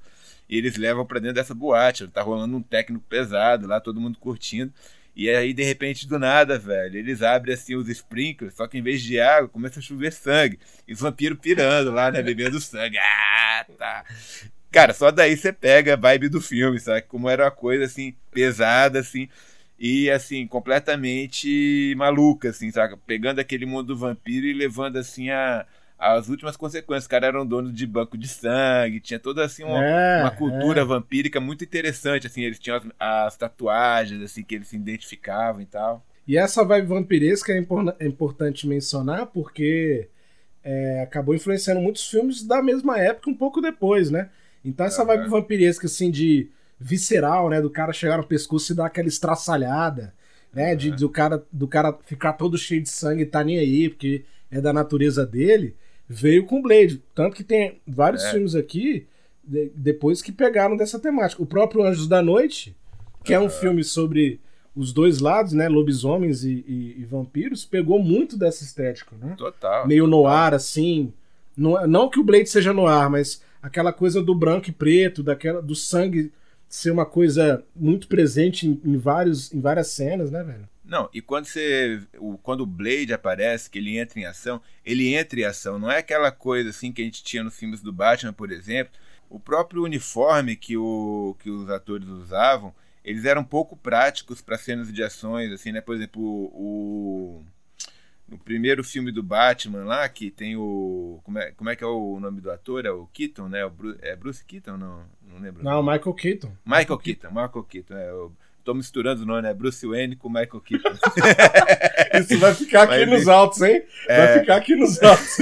e 0.48 0.56
eles 0.58 0.76
levam 0.76 1.04
para 1.04 1.18
dentro 1.18 1.34
dessa 1.34 1.54
boate. 1.54 2.06
Tá 2.08 2.22
rolando 2.22 2.56
um 2.56 2.62
técnico 2.62 3.04
pesado 3.08 3.66
lá, 3.66 3.80
todo 3.80 4.00
mundo 4.00 4.18
curtindo. 4.18 4.72
E 5.16 5.30
aí, 5.30 5.54
de 5.54 5.64
repente, 5.64 6.06
do 6.06 6.18
nada, 6.18 6.58
velho, 6.58 6.98
eles 6.98 7.22
abrem 7.22 7.54
assim 7.54 7.74
os 7.74 7.88
sprinklers, 7.88 8.54
só 8.54 8.66
que 8.66 8.76
em 8.76 8.82
vez 8.82 9.00
de 9.00 9.18
água, 9.18 9.48
começa 9.48 9.78
a 9.78 9.82
chover 9.82 10.12
sangue. 10.12 10.58
E 10.86 10.92
os 10.92 11.00
vampiros 11.00 11.38
pirando 11.40 11.90
lá, 11.90 12.10
né? 12.12 12.22
Bebendo 12.22 12.60
sangue. 12.60 12.98
Ah, 12.98 13.64
tá. 13.78 14.04
Cara, 14.70 14.92
só 14.92 15.10
daí 15.10 15.34
você 15.34 15.54
pega 15.54 15.94
a 15.94 15.96
vibe 15.96 16.28
do 16.28 16.38
filme, 16.38 16.78
sabe? 16.78 17.00
Como 17.02 17.30
era 17.30 17.44
uma 17.44 17.50
coisa 17.50 17.86
assim, 17.86 18.14
pesada, 18.30 19.00
assim, 19.00 19.26
e 19.78 20.10
assim, 20.10 20.46
completamente 20.46 21.94
maluca, 21.96 22.50
assim, 22.50 22.70
sabe? 22.70 22.94
Pegando 23.06 23.38
aquele 23.38 23.64
mundo 23.64 23.88
do 23.88 23.96
vampiro 23.96 24.46
e 24.46 24.52
levando 24.52 24.98
assim 24.98 25.30
a 25.30 25.64
as 25.98 26.28
últimas 26.28 26.56
consequências. 26.56 27.04
Os 27.04 27.08
caras 27.08 27.28
eram 27.28 27.46
donos 27.46 27.72
de 27.72 27.86
banco 27.86 28.16
de 28.18 28.28
sangue, 28.28 29.00
tinha 29.00 29.18
toda 29.18 29.44
assim 29.44 29.64
uma, 29.64 29.82
é, 29.82 30.22
uma 30.22 30.30
cultura 30.30 30.82
é. 30.82 30.84
vampírica 30.84 31.40
muito 31.40 31.64
interessante, 31.64 32.26
assim, 32.26 32.42
eles 32.42 32.58
tinham 32.58 32.76
as, 32.76 32.84
as, 32.98 33.36
tatuagens, 33.36 34.22
assim, 34.22 34.42
que 34.42 34.54
eles 34.54 34.68
se 34.68 34.76
identificavam 34.76 35.60
e 35.60 35.66
tal. 35.66 36.04
E 36.26 36.36
essa 36.36 36.64
vibe 36.64 36.88
vampiresca 36.88 37.52
é, 37.52 37.58
impor 37.58 37.94
é 37.98 38.06
importante 38.06 38.66
mencionar 38.66 39.26
porque 39.26 40.08
é, 40.62 41.02
acabou 41.02 41.34
influenciando 41.34 41.80
muitos 41.80 42.06
filmes 42.08 42.42
da 42.42 42.62
mesma 42.62 42.98
época, 42.98 43.30
um 43.30 43.34
pouco 43.34 43.60
depois, 43.60 44.10
né? 44.10 44.28
Então 44.64 44.84
essa 44.84 45.04
vibe 45.04 45.28
vampiresca, 45.28 45.86
assim, 45.86 46.10
de 46.10 46.50
visceral, 46.78 47.48
né? 47.48 47.60
Do 47.60 47.70
cara 47.70 47.92
chegar 47.92 48.18
no 48.18 48.26
pescoço 48.26 48.72
e 48.72 48.76
dar 48.76 48.86
aquela 48.86 49.08
estraçalhada, 49.08 50.12
né? 50.52 50.74
De, 50.74 50.90
do, 50.90 51.08
cara, 51.08 51.42
do 51.52 51.68
cara 51.68 51.96
ficar 52.04 52.32
todo 52.32 52.58
cheio 52.58 52.82
de 52.82 52.90
sangue 52.90 53.22
e 53.22 53.26
tá 53.26 53.44
nem 53.44 53.58
aí, 53.58 53.88
porque 53.88 54.24
é 54.50 54.60
da 54.60 54.72
natureza 54.72 55.24
dele 55.24 55.76
veio 56.08 56.46
com 56.46 56.62
Blade. 56.62 57.02
Tanto 57.14 57.36
que 57.36 57.44
tem 57.44 57.80
vários 57.86 58.24
é. 58.24 58.30
filmes 58.32 58.54
aqui 58.54 59.06
de, 59.42 59.70
depois 59.74 60.22
que 60.22 60.32
pegaram 60.32 60.76
dessa 60.76 60.98
temática. 60.98 61.42
O 61.42 61.46
próprio 61.46 61.82
Anjos 61.84 62.08
da 62.08 62.22
Noite, 62.22 62.76
que 63.24 63.34
é 63.34 63.40
um 63.40 63.48
filme 63.48 63.82
sobre 63.84 64.40
os 64.74 64.92
dois 64.92 65.20
lados, 65.20 65.52
né? 65.52 65.68
Lobisomens 65.68 66.44
e, 66.44 66.64
e, 66.68 66.96
e, 66.98 67.04
vampiros, 67.04 67.64
pegou 67.64 67.98
muito 67.98 68.36
dessa 68.36 68.62
estética, 68.62 69.16
né? 69.16 69.34
Total. 69.36 69.86
Meio 69.86 70.04
total. 70.04 70.22
noir, 70.22 70.54
assim. 70.54 71.12
Não, 71.56 71.86
não 71.86 72.10
que 72.10 72.20
o 72.20 72.24
Blade 72.24 72.48
seja 72.48 72.72
noir, 72.72 73.08
mas 73.10 73.42
aquela 73.62 73.92
coisa 73.92 74.22
do 74.22 74.34
branco 74.34 74.68
e 74.68 74.72
preto, 74.72 75.22
daquela, 75.22 75.62
do 75.62 75.74
sangue 75.74 76.30
ser 76.68 76.90
uma 76.90 77.06
coisa 77.06 77.64
muito 77.74 78.06
presente 78.06 78.68
em, 78.68 78.80
em 78.84 78.96
vários, 78.98 79.52
em 79.52 79.60
várias 79.60 79.88
cenas, 79.88 80.30
né, 80.30 80.42
velho? 80.42 80.68
Não, 80.86 81.10
e 81.12 81.20
quando 81.20 81.46
você. 81.46 82.00
O, 82.18 82.38
quando 82.38 82.60
o 82.60 82.66
Blade 82.66 83.12
aparece, 83.12 83.68
que 83.68 83.78
ele 83.78 83.98
entra 83.98 84.20
em 84.20 84.24
ação, 84.24 84.62
ele 84.84 85.14
entra 85.14 85.40
em 85.40 85.44
ação. 85.44 85.78
Não 85.78 85.90
é 85.90 85.98
aquela 85.98 86.30
coisa 86.30 86.70
assim 86.70 86.92
que 86.92 87.02
a 87.02 87.04
gente 87.04 87.24
tinha 87.24 87.42
nos 87.42 87.58
filmes 87.58 87.82
do 87.82 87.92
Batman, 87.92 88.32
por 88.32 88.52
exemplo. 88.52 88.92
O 89.28 89.40
próprio 89.40 89.82
uniforme 89.82 90.54
que, 90.54 90.76
o, 90.76 91.36
que 91.40 91.50
os 91.50 91.68
atores 91.68 92.06
usavam, 92.06 92.72
eles 93.04 93.24
eram 93.24 93.42
pouco 93.42 93.76
práticos 93.76 94.40
para 94.40 94.56
cenas 94.56 94.92
de 94.92 95.02
ações, 95.02 95.50
assim, 95.50 95.72
né? 95.72 95.80
Por 95.80 95.96
exemplo, 95.96 96.22
o, 96.22 97.44
no 98.28 98.38
primeiro 98.38 98.84
filme 98.84 99.10
do 99.10 99.24
Batman 99.24 99.84
lá, 99.84 100.08
que 100.08 100.30
tem 100.30 100.56
o. 100.56 101.20
Como 101.24 101.38
é, 101.38 101.50
como 101.52 101.70
é 101.70 101.74
que 101.74 101.82
é 101.82 101.86
o 101.86 102.20
nome 102.20 102.40
do 102.40 102.50
ator? 102.50 102.86
É 102.86 102.90
o 102.90 103.06
Keaton, 103.06 103.48
né? 103.48 103.64
O 103.64 103.70
Bruce, 103.70 103.98
é 104.02 104.14
Bruce 104.14 104.44
Keaton? 104.44 104.76
Não, 104.76 105.04
não 105.22 105.38
lembro. 105.40 105.64
Não, 105.64 105.82
Michael 105.82 106.14
Keaton. 106.14 106.52
Michael 106.64 106.98
Keaton, 106.98 107.28
Michael 107.28 107.64
Keaton. 107.64 107.94
É, 107.94 108.12
o, 108.12 108.32
Tô 108.66 108.74
misturando 108.74 109.22
o 109.22 109.24
nome, 109.24 109.42
né? 109.42 109.54
Bruce 109.54 109.86
Wayne 109.86 110.16
com 110.16 110.28
Michael 110.28 110.60
Keaton. 110.60 110.90
Isso 112.18 112.36
vai 112.40 112.52
ficar 112.52 112.82
aqui 112.82 113.06
Mas, 113.06 113.10
nos 113.10 113.28
altos, 113.28 113.62
hein? 113.62 113.80
Vai 114.08 114.16
é... 114.16 114.40
ficar 114.40 114.56
aqui 114.56 114.74
nos 114.74 115.00
altos. 115.00 115.36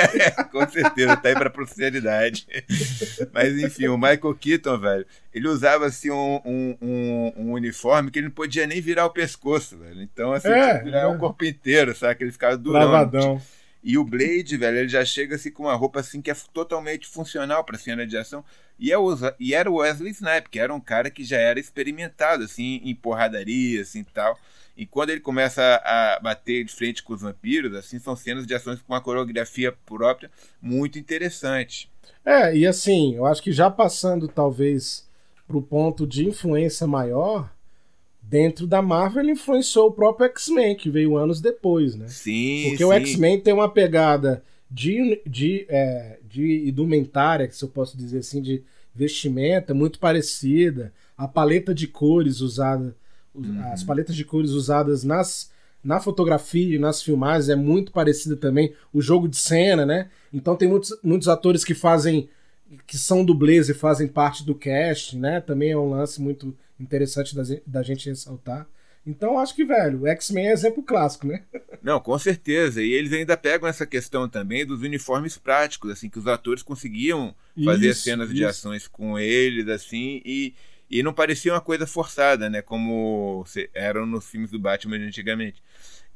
com 0.50 0.66
certeza, 0.66 1.14
tá 1.14 1.28
aí 1.28 1.34
pra 1.34 1.50
posteridade. 1.50 2.46
Mas 3.34 3.58
enfim, 3.58 3.88
o 3.88 3.98
Michael 3.98 4.34
Keaton, 4.34 4.78
velho, 4.78 5.06
ele 5.34 5.46
usava 5.46 5.84
assim 5.84 6.10
um, 6.10 6.40
um, 6.42 6.76
um, 6.80 7.32
um, 7.36 7.52
uniforme 7.52 8.10
que 8.10 8.18
ele 8.18 8.28
não 8.28 8.34
podia 8.34 8.66
nem 8.66 8.80
virar 8.80 9.04
o 9.04 9.10
pescoço, 9.10 9.76
velho. 9.76 10.00
Então, 10.00 10.32
assim, 10.32 10.48
é, 10.48 10.72
tipo, 10.72 10.84
virar 10.86 11.00
é. 11.00 11.06
o 11.06 11.18
corpo 11.18 11.44
inteiro, 11.44 11.94
sabe? 11.94 12.14
Que 12.14 12.24
ele 12.24 12.32
ficava 12.32 12.56
durão. 12.56 12.80
Lavadão. 12.80 13.42
E 13.82 13.96
o 13.96 14.04
Blade, 14.04 14.56
velho, 14.56 14.78
ele 14.78 14.88
já 14.88 15.04
chega 15.04 15.36
assim 15.36 15.50
com 15.50 15.64
uma 15.64 15.74
roupa 15.74 16.00
assim 16.00 16.20
que 16.20 16.30
é 16.30 16.36
totalmente 16.52 17.06
funcional 17.06 17.64
para 17.64 17.78
cena 17.78 18.06
de 18.06 18.16
ação. 18.16 18.44
E, 18.78 18.92
é 18.92 18.98
o, 18.98 19.14
e 19.38 19.54
era 19.54 19.70
o 19.70 19.76
Wesley 19.76 20.12
Snipes, 20.12 20.50
que 20.50 20.58
era 20.58 20.74
um 20.74 20.80
cara 20.80 21.10
que 21.10 21.24
já 21.24 21.38
era 21.38 21.58
experimentado 21.58 22.44
assim 22.44 22.80
em 22.84 22.94
porradaria 22.94 23.82
assim 23.82 24.04
tal. 24.04 24.38
E 24.76 24.86
quando 24.86 25.10
ele 25.10 25.20
começa 25.20 25.62
a 25.84 26.18
bater 26.22 26.64
de 26.64 26.72
frente 26.72 27.02
com 27.02 27.12
os 27.12 27.20
vampiros, 27.20 27.74
assim, 27.74 27.98
são 27.98 28.16
cenas 28.16 28.46
de 28.46 28.54
ações 28.54 28.80
com 28.80 28.92
uma 28.94 29.00
coreografia 29.00 29.72
própria 29.84 30.30
muito 30.60 30.98
interessante. 30.98 31.90
É, 32.24 32.56
e 32.56 32.66
assim, 32.66 33.14
eu 33.14 33.26
acho 33.26 33.42
que 33.42 33.52
já 33.52 33.70
passando 33.70 34.26
talvez 34.26 35.06
pro 35.46 35.60
ponto 35.60 36.06
de 36.06 36.26
influência 36.26 36.86
maior, 36.86 37.50
dentro 38.30 38.64
da 38.64 38.80
Marvel 38.80 39.24
ele 39.24 39.32
influenciou 39.32 39.88
o 39.88 39.92
próprio 39.92 40.26
X-Men, 40.26 40.76
que 40.76 40.88
veio 40.88 41.16
anos 41.16 41.40
depois, 41.40 41.96
né? 41.96 42.06
Sim, 42.06 42.62
Porque 42.68 42.78
sim. 42.78 42.84
o 42.84 42.92
X-Men 42.92 43.40
tem 43.40 43.52
uma 43.52 43.68
pegada 43.68 44.44
de, 44.70 45.20
de, 45.26 45.66
é, 45.68 46.18
de 46.28 46.68
indumentária, 46.68 47.50
se 47.50 47.64
eu 47.64 47.68
posso 47.68 47.96
dizer 47.96 48.18
assim, 48.18 48.40
de 48.40 48.62
vestimenta 48.94 49.74
muito 49.74 49.98
parecida. 49.98 50.92
A 51.18 51.26
paleta 51.26 51.74
de 51.74 51.88
cores 51.88 52.40
usada, 52.40 52.94
Uhum. 53.32 53.62
as 53.72 53.84
paletas 53.84 54.16
de 54.16 54.24
cores 54.24 54.50
usadas 54.50 55.04
nas, 55.04 55.50
na 55.84 56.00
fotografia 56.00 56.74
e 56.74 56.78
nas 56.80 57.00
filmagens 57.00 57.48
é 57.48 57.54
muito 57.54 57.92
parecida 57.92 58.36
também. 58.36 58.72
O 58.92 59.00
jogo 59.00 59.28
de 59.28 59.36
cena, 59.36 59.86
né? 59.86 60.08
Então 60.32 60.56
tem 60.56 60.68
muitos, 60.68 60.96
muitos 61.02 61.28
atores 61.28 61.64
que 61.64 61.74
fazem 61.74 62.28
que 62.86 62.96
são 62.98 63.24
dublês 63.24 63.68
e 63.68 63.74
fazem 63.74 64.06
parte 64.08 64.44
do 64.44 64.54
cast, 64.54 65.16
né? 65.16 65.40
Também 65.40 65.70
é 65.72 65.76
um 65.76 65.90
lance 65.90 66.20
muito 66.20 66.56
interessante 66.78 67.34
da, 67.34 67.42
da 67.66 67.82
gente 67.82 68.08
ressaltar. 68.08 68.66
Então 69.06 69.38
acho 69.38 69.54
que, 69.54 69.64
velho, 69.64 70.02
o 70.02 70.06
X-Men 70.06 70.48
é 70.48 70.52
exemplo 70.52 70.82
clássico, 70.82 71.26
né? 71.26 71.42
Não, 71.82 71.98
com 71.98 72.18
certeza. 72.18 72.82
E 72.82 72.92
eles 72.92 73.12
ainda 73.12 73.36
pegam 73.36 73.68
essa 73.68 73.86
questão 73.86 74.28
também 74.28 74.66
dos 74.66 74.82
uniformes 74.82 75.38
práticos, 75.38 75.90
assim, 75.90 76.08
que 76.08 76.18
os 76.18 76.26
atores 76.26 76.62
conseguiam 76.62 77.34
fazer 77.64 77.88
Isso, 77.90 78.02
cenas 78.02 78.28
de 78.28 78.36
isso. 78.36 78.46
ações 78.46 78.86
com 78.86 79.18
eles, 79.18 79.66
assim, 79.68 80.20
e, 80.24 80.54
e 80.90 81.02
não 81.02 81.14
parecia 81.14 81.52
uma 81.54 81.60
coisa 81.60 81.86
forçada, 81.86 82.50
né? 82.50 82.60
Como 82.60 83.44
eram 83.72 84.04
nos 84.04 84.28
filmes 84.28 84.50
do 84.50 84.58
Batman 84.58 84.98
de 84.98 85.06
antigamente. 85.06 85.62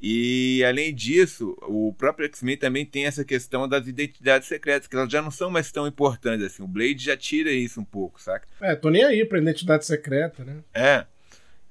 E 0.06 0.62
além 0.62 0.94
disso, 0.94 1.56
o 1.62 1.90
próprio 1.94 2.26
X-Men 2.26 2.58
também 2.58 2.84
tem 2.84 3.06
essa 3.06 3.24
questão 3.24 3.66
das 3.66 3.86
identidades 3.86 4.46
secretas, 4.46 4.86
que 4.86 4.94
elas 4.94 5.10
já 5.10 5.22
não 5.22 5.30
são 5.30 5.50
mais 5.50 5.72
tão 5.72 5.86
importantes 5.86 6.44
assim. 6.44 6.62
O 6.62 6.68
Blade 6.68 7.02
já 7.02 7.16
tira 7.16 7.50
isso 7.50 7.80
um 7.80 7.84
pouco, 7.86 8.20
saca? 8.20 8.46
É, 8.60 8.76
tô 8.76 8.90
nem 8.90 9.02
aí 9.02 9.24
pra 9.24 9.38
identidade 9.38 9.86
secreta, 9.86 10.44
né? 10.44 10.58
É. 10.74 11.06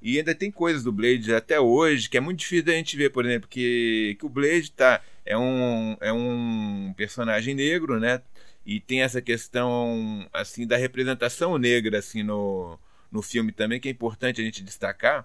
E 0.01 0.17
ainda 0.17 0.33
tem 0.33 0.49
coisas 0.49 0.83
do 0.83 0.91
Blade 0.91 1.31
até 1.31 1.59
hoje 1.59 2.09
que 2.09 2.17
é 2.17 2.19
muito 2.19 2.39
difícil 2.39 2.65
da 2.65 2.71
gente 2.71 2.97
ver, 2.97 3.11
por 3.11 3.23
exemplo, 3.23 3.47
que, 3.47 4.17
que 4.17 4.25
o 4.25 4.29
Blade 4.29 4.71
tá, 4.71 4.99
é, 5.23 5.37
um, 5.37 5.95
é 6.01 6.11
um 6.11 6.91
personagem 6.97 7.53
negro, 7.53 7.99
né? 7.99 8.19
E 8.65 8.79
tem 8.79 9.03
essa 9.03 9.21
questão 9.21 10.27
assim 10.33 10.65
da 10.65 10.75
representação 10.75 11.55
negra 11.59 11.99
assim 11.99 12.23
no, 12.23 12.79
no 13.11 13.21
filme 13.21 13.51
também, 13.51 13.79
que 13.79 13.89
é 13.89 13.91
importante 13.91 14.41
a 14.41 14.43
gente 14.43 14.63
destacar, 14.63 15.23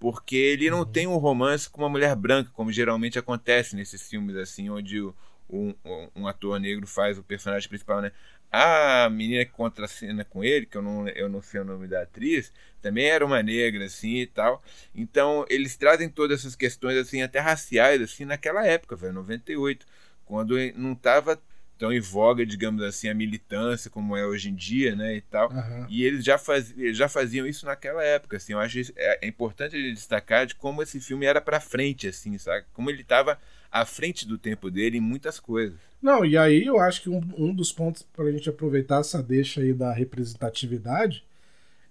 porque 0.00 0.36
ele 0.36 0.70
não 0.70 0.86
tem 0.86 1.06
um 1.08 1.18
romance 1.18 1.70
com 1.70 1.82
uma 1.82 1.90
mulher 1.90 2.16
branca, 2.16 2.50
como 2.54 2.72
geralmente 2.72 3.20
acontece 3.20 3.76
nesses 3.76 4.08
filmes 4.08 4.36
assim, 4.36 4.70
onde 4.70 5.00
o- 5.02 5.14
um, 5.50 5.74
um- 6.16 6.26
ator 6.28 6.60
negro 6.60 6.86
faz 6.86 7.18
o 7.18 7.24
personagem 7.24 7.68
principal, 7.68 8.00
né? 8.02 8.12
A 8.52 9.08
menina 9.10 9.44
que 9.44 9.52
contracena 9.52 10.24
com 10.24 10.42
ele, 10.44 10.66
que 10.66 10.76
eu 10.76 10.82
não, 10.82 11.08
eu 11.10 11.28
não 11.28 11.42
sei 11.42 11.60
o 11.60 11.64
nome 11.64 11.86
da 11.88 12.02
atriz, 12.02 12.52
também 12.82 13.06
era 13.06 13.24
uma 13.24 13.42
negra, 13.42 13.84
assim, 13.84 14.16
e 14.18 14.26
tal. 14.26 14.62
Então, 14.94 15.44
eles 15.48 15.76
trazem 15.76 16.08
todas 16.08 16.40
essas 16.40 16.56
questões, 16.56 16.96
assim, 16.96 17.22
até 17.22 17.38
raciais, 17.38 18.02
assim, 18.02 18.24
naquela 18.24 18.66
época, 18.66 18.96
velho, 18.96 19.12
98, 19.14 19.86
quando 20.24 20.56
não 20.76 20.92
estava 20.94 21.40
tão 21.80 21.90
em 21.90 21.98
voga, 21.98 22.44
digamos 22.44 22.82
assim, 22.82 23.08
a 23.08 23.14
militância 23.14 23.90
como 23.90 24.14
é 24.14 24.26
hoje 24.26 24.50
em 24.50 24.54
dia, 24.54 24.94
né, 24.94 25.16
e 25.16 25.22
tal. 25.22 25.50
Aham. 25.50 25.86
E 25.88 26.04
eles 26.04 26.22
já, 26.22 26.36
faz, 26.36 26.74
eles 26.76 26.96
já 26.96 27.08
faziam 27.08 27.46
isso 27.46 27.64
naquela 27.64 28.04
época, 28.04 28.36
assim. 28.36 28.52
Eu 28.52 28.60
acho 28.60 28.92
é, 28.94 29.20
é 29.22 29.26
importante 29.26 29.74
ele 29.74 29.94
destacar 29.94 30.46
de 30.46 30.54
como 30.54 30.82
esse 30.82 31.00
filme 31.00 31.24
era 31.24 31.40
pra 31.40 31.58
frente, 31.58 32.06
assim, 32.06 32.36
sabe? 32.36 32.66
Como 32.74 32.90
ele 32.90 33.00
estava 33.00 33.38
à 33.72 33.86
frente 33.86 34.28
do 34.28 34.36
tempo 34.36 34.70
dele 34.70 34.98
em 34.98 35.00
muitas 35.00 35.40
coisas. 35.40 35.78
Não, 36.02 36.22
e 36.22 36.36
aí 36.36 36.66
eu 36.66 36.78
acho 36.78 37.00
que 37.00 37.08
um, 37.08 37.22
um 37.36 37.54
dos 37.54 37.72
pontos 37.72 38.02
pra 38.02 38.30
gente 38.30 38.50
aproveitar 38.50 39.00
essa 39.00 39.22
deixa 39.22 39.62
aí 39.62 39.72
da 39.72 39.90
representatividade 39.90 41.24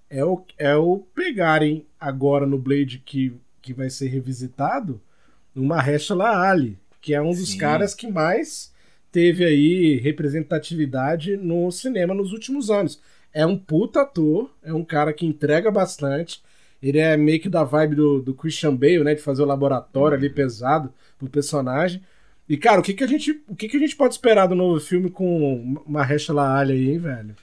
é 0.08 0.24
o, 0.24 0.46
é 0.60 0.76
o 0.76 1.00
pegarem 1.16 1.84
agora 2.00 2.46
no 2.46 2.60
Blade 2.60 3.02
que, 3.04 3.34
que 3.60 3.74
vai 3.74 3.90
ser 3.90 4.10
revisitado 4.10 5.02
o 5.56 5.64
Mahershala 5.64 6.48
Ali, 6.48 6.78
que 7.02 7.16
é 7.16 7.22
um 7.22 7.32
dos 7.32 7.52
Sim. 7.52 7.58
caras 7.58 7.96
que 7.96 8.08
mais 8.08 8.72
teve 9.12 9.46
aí 9.46 9.98
representatividade 9.98 11.38
no 11.38 11.72
cinema 11.72 12.14
nos 12.14 12.32
últimos 12.32 12.70
anos. 12.70 13.02
É 13.34 13.46
um 13.46 13.58
puta 13.58 14.02
ator, 14.02 14.52
é 14.64 14.74
um 14.74 14.84
cara 14.84 15.14
que 15.14 15.26
entrega 15.26 15.70
bastante. 15.70 16.42
Ele 16.82 16.98
é 16.98 17.18
meio 17.18 17.40
que 17.40 17.50
da 17.50 17.64
vibe 17.64 17.96
do, 17.96 18.22
do 18.22 18.34
Christian 18.34 18.76
Bale, 18.76 19.04
né? 19.04 19.16
De 19.16 19.22
fazer 19.22 19.44
o 19.44 19.46
laboratório 19.46 20.18
ali 20.18 20.30
pesado 20.30 20.94
pro 21.18 21.30
personagem. 21.30 22.02
E, 22.48 22.58
cara, 22.58 22.80
o 22.80 22.84
que, 22.84 22.94
que, 22.94 23.04
a, 23.04 23.08
gente, 23.08 23.44
o 23.48 23.56
que, 23.56 23.68
que 23.68 23.78
a 23.78 23.80
gente 23.80 23.96
pode 23.96 24.16
esperar 24.16 24.48
do 24.48 24.56
novo 24.56 24.80
filme 24.80 25.12
com 25.12 25.84
Mahershala 25.86 26.58
Ali 26.58 26.74
aí, 26.74 26.90
hein, 26.92 26.98
velho? 26.98 27.36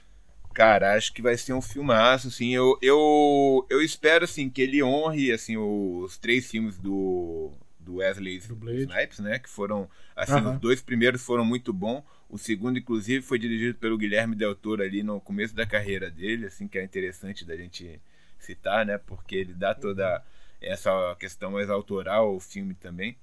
Cara, 0.53 0.95
acho 0.95 1.13
que 1.13 1.21
vai 1.21 1.37
ser 1.37 1.53
um 1.53 1.61
filmaço, 1.61 2.27
assim. 2.27 2.53
Eu, 2.53 2.77
eu, 2.81 3.65
eu 3.69 3.81
espero, 3.81 4.25
assim, 4.25 4.49
que 4.49 4.61
ele 4.61 4.83
honre, 4.83 5.31
assim, 5.31 5.55
os 5.55 6.17
três 6.17 6.49
filmes 6.49 6.77
do, 6.77 7.53
do 7.87 7.95
Wesley 7.95 8.39
Do. 8.39 8.71
Snipes, 8.71 9.19
né? 9.19 9.39
Que 9.39 9.49
foram, 9.49 9.89
assim, 10.15 10.33
Aham. 10.33 10.55
os 10.55 10.59
dois 10.59 10.81
primeiros 10.81 11.23
foram 11.23 11.45
muito 11.45 11.71
bons. 11.73 12.03
O 12.29 12.37
segundo, 12.37 12.77
inclusive, 12.77 13.25
foi 13.25 13.39
dirigido 13.39 13.77
pelo 13.79 13.97
Guilherme 13.97 14.35
Del 14.35 14.53
Toro 14.53 14.83
ali 14.83 15.01
no 15.01 15.19
começo 15.21 15.55
da 15.55 15.65
carreira 15.65 16.11
dele, 16.11 16.45
assim, 16.47 16.67
que 16.67 16.77
é 16.77 16.83
interessante 16.83 17.45
da 17.45 17.55
gente 17.55 17.99
citar, 18.37 18.85
né? 18.85 18.97
Porque 18.97 19.35
ele 19.35 19.53
dá 19.53 19.73
toda 19.73 20.21
essa 20.61 21.15
questão 21.19 21.51
mais 21.51 21.69
autoral 21.69 22.27
ao 22.27 22.39
filme 22.39 22.73
também. 22.73 23.15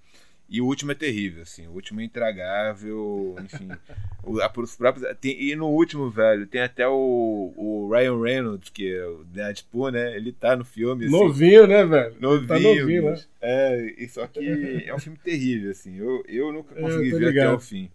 E 0.48 0.60
o 0.60 0.66
último 0.66 0.92
é 0.92 0.94
terrível, 0.94 1.42
assim. 1.42 1.66
O 1.66 1.72
último 1.72 2.00
é 2.00 2.04
intragável, 2.04 3.36
enfim. 3.44 3.78
o, 4.22 4.40
a, 4.40 4.48
pros 4.48 4.76
próprios, 4.76 5.06
tem- 5.18 5.40
e 5.40 5.56
no 5.56 5.68
último, 5.68 6.10
velho, 6.10 6.46
tem 6.46 6.60
até 6.62 6.86
o, 6.86 7.52
o 7.56 7.88
Ryan 7.90 8.20
Reynolds, 8.20 8.70
que 8.70 8.94
é 8.94 9.06
o 9.06 9.24
Deadpool, 9.24 9.90
né? 9.90 10.16
Ele 10.16 10.32
tá 10.32 10.54
no 10.56 10.64
filme, 10.64 11.06
assim. 11.06 11.12
Novinho, 11.12 11.66
né, 11.66 11.84
velho? 11.84 12.16
Novinho, 12.20 12.46
Tá 12.48 12.58
novinho, 12.58 13.02
né? 13.10 13.22
É, 13.40 13.94
e 13.98 14.08
só 14.08 14.26
que 14.26 14.84
é 14.86 14.94
um 14.94 14.98
filme 14.98 15.18
terrível, 15.18 15.70
assim. 15.70 15.96
Eu, 15.96 16.22
eu 16.28 16.52
nunca 16.52 16.74
É, 16.74 16.80
consegui 16.82 17.10
tô 17.10 17.18
ver 17.18 17.28
até 17.28 17.36
ligado. 17.38 17.56
o 17.56 17.60
fim. 17.60 17.90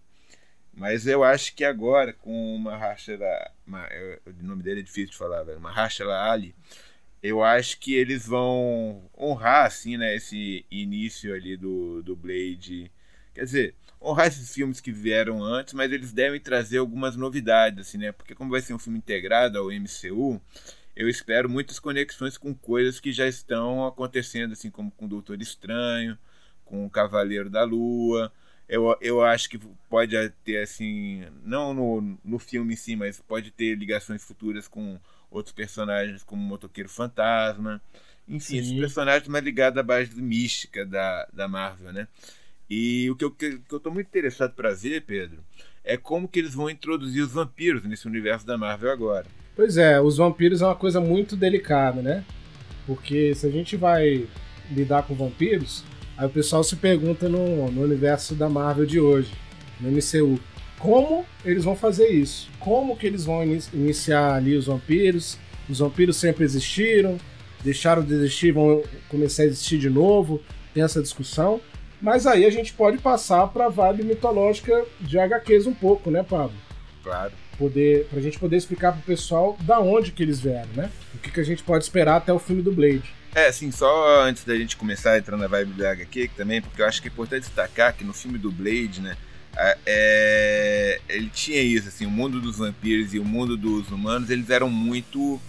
Mas 0.73 1.07
eu 1.07 1.23
acho 1.23 1.55
que 1.55 1.63
agora, 1.65 2.13
com 2.13 2.55
uma. 2.55 2.79
Ma, 3.65 3.87
eu- 3.87 4.19
o 4.27 4.43
nome 4.43 4.63
dele 4.63 4.79
é 4.81 4.83
difícil 4.83 5.11
de 5.11 5.17
falar, 5.17 5.43
velho. 5.43 5.59
Mahershala 5.59 6.31
Ali. 6.31 6.55
Eu 7.21 7.43
acho 7.43 7.79
que 7.79 7.93
eles 7.93 8.25
vão 8.25 9.09
honrar, 9.17 9.65
assim, 9.65 9.97
né? 9.97 10.15
Esse 10.15 10.65
início 10.71 11.33
ali 11.33 11.57
do, 11.57 12.01
do 12.01 12.15
Blade. 12.15 12.91
Quer 13.33 13.43
dizer, 13.43 13.75
honrar 14.01 14.27
esses 14.27 14.53
filmes 14.53 14.79
que 14.79 14.91
vieram 14.91 15.43
antes, 15.43 15.73
mas 15.73 15.91
eles 15.91 16.13
devem 16.13 16.39
trazer 16.39 16.77
algumas 16.77 17.15
novidades, 17.15 17.87
assim, 17.87 17.97
né? 17.97 18.11
Porque 18.11 18.33
como 18.35 18.51
vai 18.51 18.61
ser 18.61 18.73
um 18.73 18.79
filme 18.79 18.97
integrado 18.99 19.59
ao 19.59 19.71
MCU, 19.71 20.41
eu 20.95 21.09
espero 21.09 21.49
muitas 21.49 21.79
conexões 21.79 22.37
com 22.37 22.53
coisas 22.53 22.99
que 22.99 23.11
já 23.11 23.27
estão 23.27 23.85
acontecendo, 23.85 24.53
assim, 24.53 24.69
como 24.69 24.91
com 24.91 25.05
o 25.05 25.09
Doutor 25.09 25.41
Estranho, 25.41 26.17
com 26.65 26.85
o 26.85 26.89
Cavaleiro 26.89 27.49
da 27.49 27.63
Lua. 27.63 28.31
Eu, 28.67 28.95
eu 29.01 29.21
acho 29.23 29.49
que 29.49 29.57
pode 29.89 30.15
ter, 30.43 30.57
assim, 30.63 31.25
não 31.43 31.73
no, 31.73 32.19
no 32.23 32.39
filme 32.39 32.73
em 32.73 32.77
si, 32.77 32.95
mas 32.95 33.19
pode 33.19 33.51
ter 33.51 33.75
ligações 33.75 34.23
futuras 34.23 34.67
com 34.67 34.99
outros 35.29 35.53
personagens, 35.53 36.23
como 36.23 36.41
o 36.41 36.45
Motoqueiro 36.45 36.89
Fantasma. 36.89 37.81
Enfim, 38.27 38.39
Sim. 38.39 38.57
esses 38.59 38.79
personagens 38.79 39.27
mais 39.27 39.43
ligados 39.43 39.79
à 39.79 39.83
base 39.83 40.21
mística 40.21 40.85
da, 40.85 41.27
da 41.33 41.47
Marvel, 41.47 41.91
né? 41.91 42.07
E 42.69 43.09
o 43.09 43.15
que 43.15 43.25
eu, 43.25 43.31
que 43.31 43.59
eu 43.71 43.79
tô 43.79 43.89
muito 43.89 44.07
interessado 44.07 44.53
para 44.53 44.73
ver, 44.73 45.01
Pedro, 45.01 45.43
é 45.83 45.97
como 45.97 46.27
que 46.27 46.37
eles 46.37 46.53
vão 46.53 46.69
introduzir 46.69 47.23
os 47.23 47.31
vampiros 47.31 47.83
nesse 47.83 48.07
universo 48.07 48.45
da 48.45 48.57
Marvel 48.57 48.91
agora. 48.91 49.25
Pois 49.55 49.75
é, 49.75 49.99
os 49.99 50.17
vampiros 50.17 50.61
é 50.61 50.65
uma 50.65 50.75
coisa 50.75 51.01
muito 51.01 51.35
delicada, 51.35 52.01
né? 52.01 52.23
Porque 52.85 53.33
se 53.33 53.47
a 53.47 53.49
gente 53.49 53.75
vai 53.75 54.27
lidar 54.71 55.03
com 55.03 55.15
vampiros, 55.15 55.83
aí 56.15 56.27
o 56.27 56.29
pessoal 56.29 56.63
se 56.63 56.75
pergunta 56.75 57.27
no, 57.27 57.71
no 57.71 57.81
universo 57.81 58.35
da 58.35 58.47
Marvel 58.47 58.85
de 58.85 58.99
hoje, 58.99 59.33
no 59.79 59.89
MCU, 59.91 60.39
como 60.79 61.25
eles 61.45 61.63
vão 61.63 61.75
fazer 61.75 62.07
isso? 62.09 62.49
Como 62.59 62.95
que 62.97 63.05
eles 63.05 63.25
vão 63.25 63.43
ini- 63.43 63.63
iniciar 63.73 64.33
ali 64.35 64.55
os 64.55 64.65
vampiros? 64.67 65.37
Os 65.69 65.79
vampiros 65.79 66.17
sempre 66.17 66.43
existiram, 66.43 67.17
deixaram 67.63 68.01
de 68.03 68.13
existir, 68.13 68.51
vão 68.51 68.81
começar 69.09 69.43
a 69.43 69.45
existir 69.45 69.77
de 69.77 69.89
novo, 69.89 70.41
tem 70.73 70.81
essa 70.83 71.01
discussão. 71.01 71.61
Mas 72.01 72.25
aí 72.25 72.45
a 72.45 72.49
gente 72.49 72.73
pode 72.73 72.97
passar 72.97 73.47
pra 73.47 73.67
vibe 73.67 74.03
mitológica 74.03 74.85
de 75.01 75.19
HQs 75.19 75.67
um 75.67 75.73
pouco, 75.73 76.09
né, 76.09 76.23
Pablo? 76.23 76.55
Claro. 77.03 77.31
poder, 77.57 78.05
pra 78.05 78.21
gente 78.21 78.39
poder 78.39 78.55
explicar 78.55 78.93
pro 78.93 79.01
pessoal 79.01 79.57
da 79.61 79.79
onde 79.81 80.11
que 80.13 80.23
eles 80.23 80.39
vieram, 80.39 80.69
né? 80.75 80.89
O 81.13 81.17
que, 81.17 81.29
que 81.29 81.39
a 81.41 81.43
gente 81.43 81.61
pode 81.63 81.83
esperar 81.83 82.15
até 82.15 82.31
o 82.31 82.39
filme 82.39 82.61
do 82.61 82.71
Blade. 82.71 83.03
É, 83.35 83.47
assim, 83.47 83.69
só 83.71 84.21
antes 84.23 84.45
da 84.45 84.55
gente 84.55 84.77
começar 84.77 85.11
a 85.11 85.17
entrar 85.17 85.35
na 85.35 85.45
vibe 85.47 85.73
do 85.73 85.85
HQ 85.85 86.29
também, 86.37 86.61
porque 86.61 86.81
eu 86.81 86.85
acho 86.85 87.01
que 87.01 87.09
é 87.09 87.11
importante 87.11 87.41
destacar 87.41 87.93
que 87.93 88.03
no 88.05 88.13
filme 88.13 88.37
do 88.37 88.49
Blade, 88.51 89.01
né, 89.01 89.17
a- 89.17 89.17
é, 89.85 91.01
ele 91.09 91.29
tinha 91.29 91.61
isso, 91.61 91.87
assim, 91.87 92.05
o 92.05 92.11
mundo 92.11 92.39
dos 92.39 92.57
vampiros 92.57 93.13
e 93.13 93.19
o 93.19 93.25
mundo 93.25 93.57
dos 93.57 93.89
humanos, 93.89 94.29
eles 94.29 94.49
eram 94.49 94.69
muito 94.69 95.39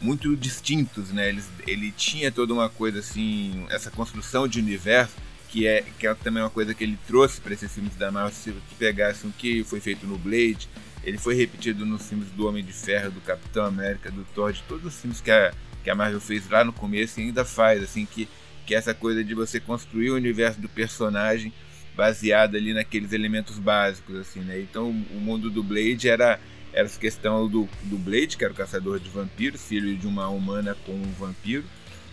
muito 0.00 0.36
distintos, 0.36 1.10
né? 1.10 1.30
Eles, 1.30 1.48
ele 1.66 1.90
tinha 1.90 2.30
toda 2.30 2.52
uma 2.52 2.68
coisa 2.68 2.98
assim, 2.98 3.64
essa 3.70 3.90
construção 3.90 4.46
de 4.46 4.58
universo 4.58 5.14
que 5.48 5.66
é 5.66 5.84
que 5.98 6.06
é 6.06 6.14
também 6.14 6.42
uma 6.42 6.50
coisa 6.50 6.74
que 6.74 6.84
ele 6.84 6.98
trouxe 7.06 7.40
para 7.40 7.54
esses 7.54 7.72
filmes 7.72 7.94
da 7.96 8.10
Marvel, 8.10 8.32
se 8.32 8.54
pegasse 8.78 9.26
o 9.26 9.30
que 9.30 9.64
foi 9.64 9.80
feito 9.80 10.06
no 10.06 10.18
Blade, 10.18 10.68
ele 11.02 11.16
foi 11.16 11.34
repetido 11.34 11.86
nos 11.86 12.06
filmes 12.08 12.28
do 12.30 12.46
Homem 12.46 12.64
de 12.64 12.72
Ferro, 12.72 13.12
do 13.12 13.20
Capitão 13.20 13.64
América, 13.64 14.10
do 14.10 14.24
Thor, 14.34 14.52
de 14.52 14.62
todos 14.64 14.84
os 14.84 15.00
filmes 15.00 15.20
que 15.20 15.30
a 15.30 15.54
que 15.84 15.90
a 15.90 15.94
Marvel 15.94 16.20
fez 16.20 16.48
lá 16.48 16.64
no 16.64 16.72
começo 16.72 17.20
e 17.20 17.24
ainda 17.24 17.44
faz, 17.44 17.82
assim, 17.82 18.06
que, 18.06 18.26
que 18.66 18.74
é 18.74 18.78
essa 18.78 18.94
coisa 18.94 19.22
de 19.22 19.34
você 19.34 19.60
construir 19.60 20.10
o 20.10 20.16
universo 20.16 20.58
do 20.58 20.68
personagem 20.68 21.52
baseado 21.96 22.56
ali 22.56 22.72
naqueles 22.72 23.12
elementos 23.12 23.58
básicos, 23.58 24.16
assim, 24.16 24.40
né? 24.40 24.60
Então 24.60 24.90
o 24.90 25.20
mundo 25.20 25.50
do 25.50 25.62
Blade 25.62 26.08
era, 26.08 26.40
era 26.72 26.86
essa 26.86 26.98
questão 26.98 27.48
do, 27.48 27.68
do 27.84 27.96
Blade, 27.96 28.36
que 28.36 28.44
era 28.44 28.52
o 28.52 28.56
caçador 28.56 28.98
de 28.98 29.08
vampiros, 29.08 29.62
filho 29.62 29.96
de 29.96 30.06
uma 30.06 30.28
humana 30.28 30.76
com 30.84 30.92
um 30.92 31.12
vampiro, 31.12 31.64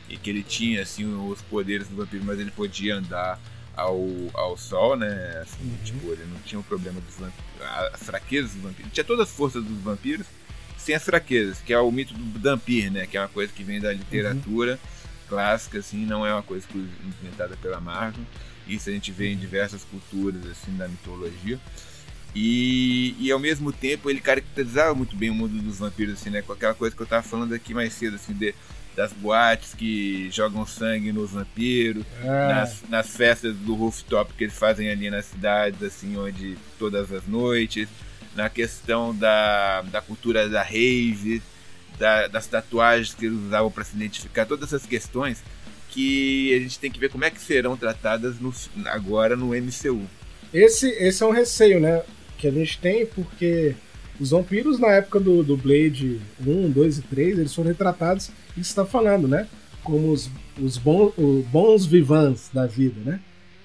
e 0.08 0.18
que 0.18 0.30
ele 0.30 0.44
tinha, 0.44 0.82
assim, 0.82 1.06
os 1.30 1.42
poderes 1.42 1.88
do 1.88 1.96
vampiro, 1.96 2.24
mas 2.24 2.40
ele 2.40 2.52
podia 2.52 2.96
andar 2.96 3.40
ao, 3.76 4.08
ao 4.34 4.58
sol, 4.58 4.96
né? 4.96 5.42
Assim, 5.42 5.64
uhum. 5.64 5.78
Tipo, 5.84 6.12
ele 6.12 6.26
não 6.26 6.40
tinha 6.42 6.60
o 6.60 6.64
problema 6.64 7.00
dos 7.02 7.16
vampiros, 7.16 7.94
as 7.94 8.04
fraquezas 8.04 8.52
dos 8.52 8.62
vampiros. 8.62 8.86
Ele 8.86 8.94
tinha 8.94 9.04
todas 9.04 9.30
as 9.30 9.36
forças 9.36 9.64
dos 9.64 9.78
vampiros, 9.82 10.28
sem 10.78 10.96
as 10.96 11.04
fraquezas, 11.04 11.60
que 11.60 11.74
é 11.74 11.80
o 11.80 11.92
mito 11.92 12.14
do 12.14 12.40
Dampir, 12.40 12.92
né? 12.92 13.08
Que 13.08 13.18
é 13.18 13.22
uma 13.22 13.30
coisa 13.30 13.52
que 13.54 13.64
vem 13.64 13.80
da 13.80 13.94
literatura 13.94 14.74
uhum. 14.74 15.28
clássica, 15.30 15.80
assim, 15.80 16.06
não 16.06 16.26
é 16.26 16.34
uma 16.34 16.44
coisa 16.44 16.68
inventada 16.76 17.56
pela 17.58 17.80
Marvel. 17.80 18.24
Isso 18.68 18.90
a 18.90 18.94
gente 18.94 19.12
vê 19.12 19.32
em 19.32 19.38
diversas 19.38 19.84
culturas, 19.84 20.46
assim, 20.46 20.76
da 20.78 20.88
mitologia. 20.88 21.60
E, 22.34 23.16
e 23.20 23.32
ao 23.32 23.40
mesmo 23.40 23.74
tempo 23.74 24.10
ele 24.10 24.22
caracterizava 24.22 24.96
muito 24.96 25.16
bem 25.16 25.30
o 25.30 25.34
mundo 25.34 25.62
dos 25.62 25.80
vampiros, 25.80 26.14
assim, 26.14 26.30
né? 26.30 26.42
Com 26.42 26.54
aquela 26.54 26.74
coisa 26.74 26.96
que 26.96 27.02
eu 27.02 27.08
tava 27.08 27.24
falando 27.24 27.54
aqui 27.54 27.74
mais 27.74 27.94
cedo, 27.94 28.16
assim, 28.16 28.34
de, 28.34 28.56
das 28.96 29.12
boates 29.12 29.74
que 29.74 30.30
jogam 30.32 30.66
sangue 30.66 31.12
nos 31.12 31.32
vampiros, 31.32 32.06
é. 32.24 32.28
nas, 32.28 32.84
nas 32.90 33.16
festas 33.16 33.56
do 33.58 33.76
rooftop 33.76 34.34
que 34.34 34.46
eles 34.46 34.58
fazem 34.58 34.90
ali 34.90 35.10
nas 35.10 35.26
cidades, 35.26 35.84
assim, 35.84 36.18
onde 36.18 36.58
todas 36.80 37.12
as 37.12 37.28
noites 37.28 37.90
na 38.36 38.50
questão 38.50 39.16
da, 39.16 39.82
da 39.84 40.02
cultura 40.02 40.48
da 40.48 40.64
rave, 40.64 41.42
da, 41.98 42.28
das 42.28 42.48
tatuagens 42.48 43.14
que 43.14 43.26
eles 43.26 43.38
usavam 43.38 43.72
para 43.72 43.84
se 43.84 43.96
identificar, 43.96 44.46
todas 44.46 44.70
essas 44.70 44.88
questões 44.88 45.44
que 45.92 46.56
a 46.56 46.60
gente 46.60 46.80
tem 46.80 46.90
que 46.90 47.00
ver 47.00 47.10
como 47.10 47.26
é 47.26 47.30
que 47.30 47.40
serão 47.40 47.78
tratadas 47.78 48.40
no, 48.40 48.54
agora 48.86 49.36
no 49.36 49.48
MCU. 49.50 50.08
Esse, 50.54 50.90
esse 50.90 51.22
é 51.22 51.26
um 51.26 51.32
receio, 51.32 51.80
né? 51.80 52.02
Que 52.38 52.48
a 52.48 52.52
gente 52.52 52.80
tem, 52.80 53.06
porque 53.06 53.76
os 54.20 54.32
vampiros 54.32 54.80
na 54.80 54.88
época 54.88 55.20
do, 55.20 55.44
do 55.44 55.56
Blade 55.56 56.20
1, 56.46 56.72
2 56.72 56.98
e 56.98 57.02
3, 57.04 57.40
eles 57.40 57.54
foram 57.54 57.70
retratados, 57.70 58.28
isso 58.58 58.70
está 58.70 58.86
falando, 58.86 59.28
né? 59.28 59.48
Como 59.84 60.12
os, 60.12 60.30
os 60.60 60.78
bons, 60.78 61.14
bons 61.52 61.86
vivants 61.86 62.50
da 62.54 62.66
vida, 62.66 63.00
né? 63.04 63.20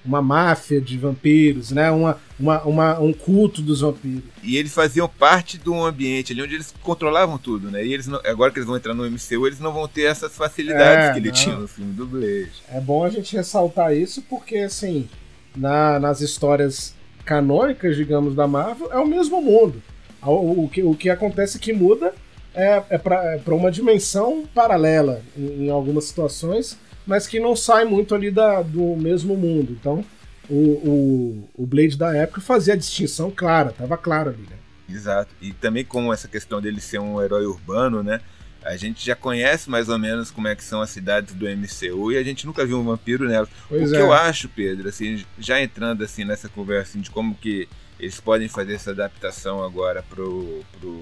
Uma 0.07 0.21
máfia 0.21 0.79
de 0.79 0.97
vampiros, 0.97 1.71
né? 1.71 1.91
Uma, 1.91 2.17
uma, 2.39 2.63
uma, 2.63 2.99
um 2.99 3.11
culto 3.11 3.61
dos 3.61 3.81
vampiros. 3.81 4.23
E 4.41 4.55
eles 4.55 4.73
faziam 4.73 5.07
parte 5.07 5.57
de 5.57 5.69
um 5.69 5.83
ambiente 5.83 6.31
ali 6.31 6.41
onde 6.41 6.55
eles 6.55 6.73
controlavam 6.81 7.37
tudo, 7.37 7.69
né? 7.69 7.85
E 7.85 7.93
eles 7.93 8.07
não, 8.07 8.19
agora 8.25 8.51
que 8.51 8.57
eles 8.57 8.67
vão 8.67 8.77
entrar 8.77 8.93
no 8.93 9.03
MCU, 9.05 9.45
eles 9.45 9.59
não 9.59 9.73
vão 9.73 9.87
ter 9.87 10.03
essas 10.03 10.35
facilidades 10.35 11.09
é, 11.09 11.13
que 11.13 11.19
ele 11.19 11.27
não. 11.27 11.35
tinha 11.35 11.55
no 11.57 11.67
filme 11.67 11.91
do 11.93 12.05
Blade. 12.05 12.51
É 12.71 12.79
bom 12.79 13.03
a 13.03 13.09
gente 13.09 13.35
ressaltar 13.35 13.93
isso 13.93 14.21
porque, 14.23 14.59
assim, 14.59 15.09
na, 15.55 15.99
nas 15.99 16.21
histórias 16.21 16.95
canônicas, 17.25 17.97
digamos, 17.97 18.33
da 18.33 18.47
Marvel, 18.47 18.91
é 18.91 18.97
o 18.97 19.05
mesmo 19.05 19.41
mundo. 19.41 19.83
O, 20.23 20.63
o, 20.63 20.69
que, 20.69 20.81
o 20.81 20.95
que 20.95 21.09
acontece 21.09 21.59
que 21.59 21.73
muda 21.73 22.13
é, 22.55 22.81
é 22.89 22.97
para 22.97 23.35
é 23.35 23.41
uma 23.51 23.69
dimensão 23.69 24.45
paralela 24.53 25.21
em, 25.37 25.65
em 25.65 25.69
algumas 25.69 26.05
situações 26.05 26.77
mas 27.07 27.25
que 27.25 27.39
não 27.39 27.55
sai 27.55 27.85
muito 27.85 28.13
ali 28.13 28.29
da, 28.29 28.61
do 28.61 28.95
mesmo 28.97 29.35
mundo. 29.35 29.71
Então, 29.71 30.03
o, 30.49 30.55
o, 30.55 31.49
o 31.63 31.65
Blade 31.65 31.97
da 31.97 32.15
época 32.15 32.41
fazia 32.41 32.73
a 32.73 32.77
distinção 32.77 33.31
clara, 33.31 33.71
tava 33.71 33.97
claro 33.97 34.29
ali, 34.29 34.41
né? 34.41 34.57
Exato. 34.89 35.33
E 35.41 35.53
também 35.53 35.83
com 35.83 36.13
essa 36.13 36.27
questão 36.27 36.61
dele 36.61 36.79
ser 36.79 36.99
um 36.99 37.21
herói 37.21 37.45
urbano, 37.45 38.03
né? 38.03 38.21
A 38.63 38.75
gente 38.75 39.05
já 39.05 39.15
conhece 39.15 39.69
mais 39.69 39.87
ou 39.87 39.97
menos 39.97 40.29
como 40.29 40.47
é 40.47 40.55
que 40.55 40.63
são 40.63 40.81
as 40.81 40.89
cidades 40.89 41.33
do 41.33 41.45
MCU 41.45 42.11
e 42.11 42.17
a 42.17 42.23
gente 42.23 42.45
nunca 42.45 42.65
viu 42.65 42.79
um 42.79 42.83
vampiro 42.83 43.27
nelas. 43.27 43.49
Pois 43.69 43.89
o 43.89 43.93
que 43.93 43.97
é. 43.97 44.01
eu 44.01 44.11
acho, 44.11 44.49
Pedro, 44.49 44.89
assim, 44.89 45.23
já 45.39 45.61
entrando 45.61 46.03
assim 46.03 46.25
nessa 46.25 46.49
conversa 46.49 46.91
assim, 46.91 47.01
de 47.01 47.09
como 47.09 47.33
que 47.35 47.67
eles 47.99 48.19
podem 48.19 48.47
fazer 48.47 48.73
essa 48.73 48.91
adaptação 48.91 49.63
agora 49.63 50.03
pro, 50.03 50.63
pro, 50.79 51.01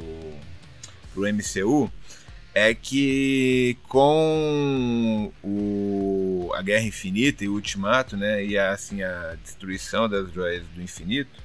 pro 1.14 1.34
MCU, 1.34 1.92
é 2.56 2.74
que 2.74 3.78
com 3.84 5.30
o, 5.44 6.50
a 6.56 6.62
Guerra 6.62 6.86
Infinita 6.86 7.44
e 7.44 7.50
o 7.50 7.54
Ultimato, 7.54 8.16
né, 8.16 8.46
e 8.46 8.58
a, 8.58 8.72
assim, 8.72 9.04
a 9.04 9.36
destruição 9.44 10.08
das 10.08 10.32
joias 10.32 10.64
do 10.74 10.82
infinito, 10.82 11.44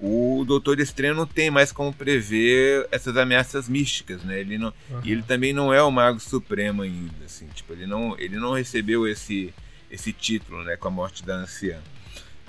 o 0.00 0.42
Doutor 0.46 0.80
Estranho 0.80 1.14
não 1.14 1.26
tem 1.26 1.50
mais 1.50 1.70
como 1.70 1.92
prever 1.92 2.88
essas 2.90 3.18
ameaças 3.18 3.68
místicas, 3.68 4.24
né? 4.24 4.40
Ele 4.40 4.56
não, 4.56 4.72
uhum. 4.88 5.00
E 5.04 5.12
ele 5.12 5.22
também 5.22 5.52
não 5.52 5.74
é 5.74 5.82
o 5.82 5.90
Mago 5.90 6.18
Supremo 6.18 6.80
ainda, 6.80 7.26
assim, 7.26 7.46
tipo, 7.54 7.74
ele 7.74 7.86
não, 7.86 8.18
ele 8.18 8.36
não 8.36 8.54
recebeu 8.54 9.06
esse, 9.06 9.52
esse 9.90 10.10
título, 10.10 10.64
né, 10.64 10.74
com 10.74 10.88
a 10.88 10.90
morte 10.90 11.22
da 11.22 11.34
anciã. 11.34 11.76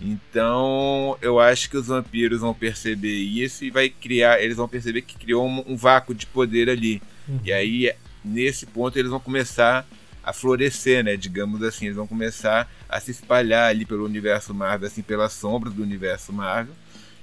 Então, 0.01 1.17
eu 1.21 1.39
acho 1.39 1.69
que 1.69 1.77
os 1.77 1.87
vampiros 1.87 2.39
vão 2.39 2.53
perceber 2.53 3.15
isso 3.15 3.65
e 3.65 3.69
vai 3.69 3.89
criar, 3.89 4.41
eles 4.41 4.55
vão 4.55 4.67
perceber 4.67 5.01
que 5.01 5.17
criou 5.17 5.45
um, 5.45 5.63
um 5.67 5.75
vácuo 5.75 6.15
de 6.15 6.25
poder 6.25 6.69
ali. 6.69 7.01
Uhum. 7.31 7.39
E 7.43 7.53
aí, 7.53 7.93
nesse 8.23 8.65
ponto, 8.65 8.97
eles 8.97 9.09
vão 9.09 9.19
começar 9.19 9.87
a 10.23 10.33
florescer, 10.33 11.03
né? 11.03 11.15
Digamos 11.15 11.63
assim, 11.63 11.85
eles 11.85 11.97
vão 11.97 12.07
começar 12.07 12.69
a 12.87 12.99
se 12.99 13.11
espalhar 13.11 13.69
ali 13.69 13.85
pelo 13.85 14.05
universo 14.05 14.53
Marvel, 14.53 14.87
assim, 14.87 15.01
pelas 15.01 15.33
sombras 15.33 15.73
do 15.73 15.81
universo 15.81 16.31
Marvel. 16.31 16.73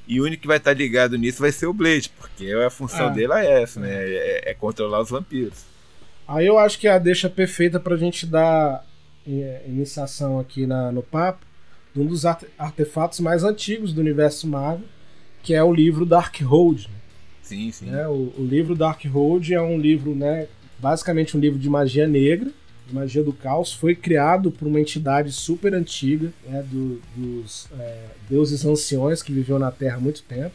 E 0.06 0.20
o 0.20 0.24
único 0.24 0.42
que 0.42 0.48
vai 0.48 0.56
estar 0.56 0.72
ligado 0.72 1.18
nisso 1.18 1.40
vai 1.40 1.52
ser 1.52 1.66
o 1.66 1.72
Blade, 1.72 2.10
porque 2.18 2.50
a 2.50 2.70
função 2.70 3.10
é. 3.10 3.12
dele 3.12 3.32
é 3.34 3.62
essa, 3.62 3.78
né? 3.78 3.90
É, 3.92 4.50
é, 4.50 4.54
controlar 4.54 5.02
os 5.02 5.10
vampiros. 5.10 5.64
Aí 6.26 6.46
eu 6.46 6.58
acho 6.58 6.78
que 6.78 6.88
é 6.88 6.92
a 6.92 6.98
deixa 6.98 7.28
perfeita 7.28 7.78
pra 7.78 7.96
gente 7.96 8.24
dar 8.26 8.84
é, 9.26 9.62
iniciação 9.66 10.40
aqui 10.40 10.66
na, 10.66 10.90
no 10.90 11.02
papo 11.02 11.44
de 11.94 12.00
um 12.00 12.06
dos 12.06 12.24
artefatos 12.24 13.20
mais 13.20 13.44
antigos 13.44 13.92
do 13.92 14.00
universo 14.00 14.46
Marvel, 14.46 14.86
que 15.42 15.52
é 15.52 15.62
o 15.62 15.72
livro 15.72 16.06
Darkhold. 16.06 16.88
Né? 16.88 16.97
Sim, 17.48 17.72
sim. 17.72 17.94
É, 17.94 18.06
o, 18.06 18.30
o 18.36 18.46
livro 18.46 18.74
Darkhold 18.74 19.54
é 19.54 19.60
um 19.60 19.78
livro, 19.78 20.14
né, 20.14 20.48
basicamente 20.78 21.34
um 21.34 21.40
livro 21.40 21.58
de 21.58 21.70
magia 21.70 22.06
negra, 22.06 22.50
de 22.86 22.94
magia 22.94 23.24
do 23.24 23.32
caos. 23.32 23.72
Foi 23.72 23.94
criado 23.94 24.50
por 24.50 24.68
uma 24.68 24.78
entidade 24.78 25.32
super 25.32 25.72
antiga, 25.72 26.30
né, 26.46 26.62
do, 26.70 27.00
dos 27.16 27.66
é, 27.78 28.04
deuses 28.28 28.66
anciões 28.66 29.22
que 29.22 29.32
viveu 29.32 29.58
na 29.58 29.70
Terra 29.70 29.96
há 29.96 30.00
muito 30.00 30.22
tempo, 30.24 30.54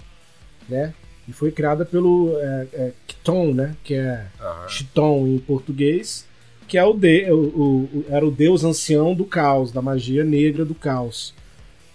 né? 0.70 0.94
E 1.28 1.34
foi 1.34 1.52
criada 1.52 1.84
pelo 1.84 2.38
é, 2.38 2.68
é, 2.74 2.92
né? 3.54 3.76
Que 3.84 3.96
é 3.96 4.28
uhum. 4.40 4.70
Chiton 4.70 5.28
em 5.28 5.40
português, 5.40 6.28
que 6.68 6.78
é 6.78 6.84
o, 6.84 6.94
de, 6.94 7.32
o, 7.32 7.36
o, 7.36 8.06
era 8.10 8.26
o 8.26 8.30
deus 8.30 8.64
ancião 8.64 9.16
do 9.16 9.26
caos, 9.26 9.72
da 9.72 9.82
magia 9.82 10.24
negra 10.24 10.64
do 10.64 10.76
caos. 10.76 11.34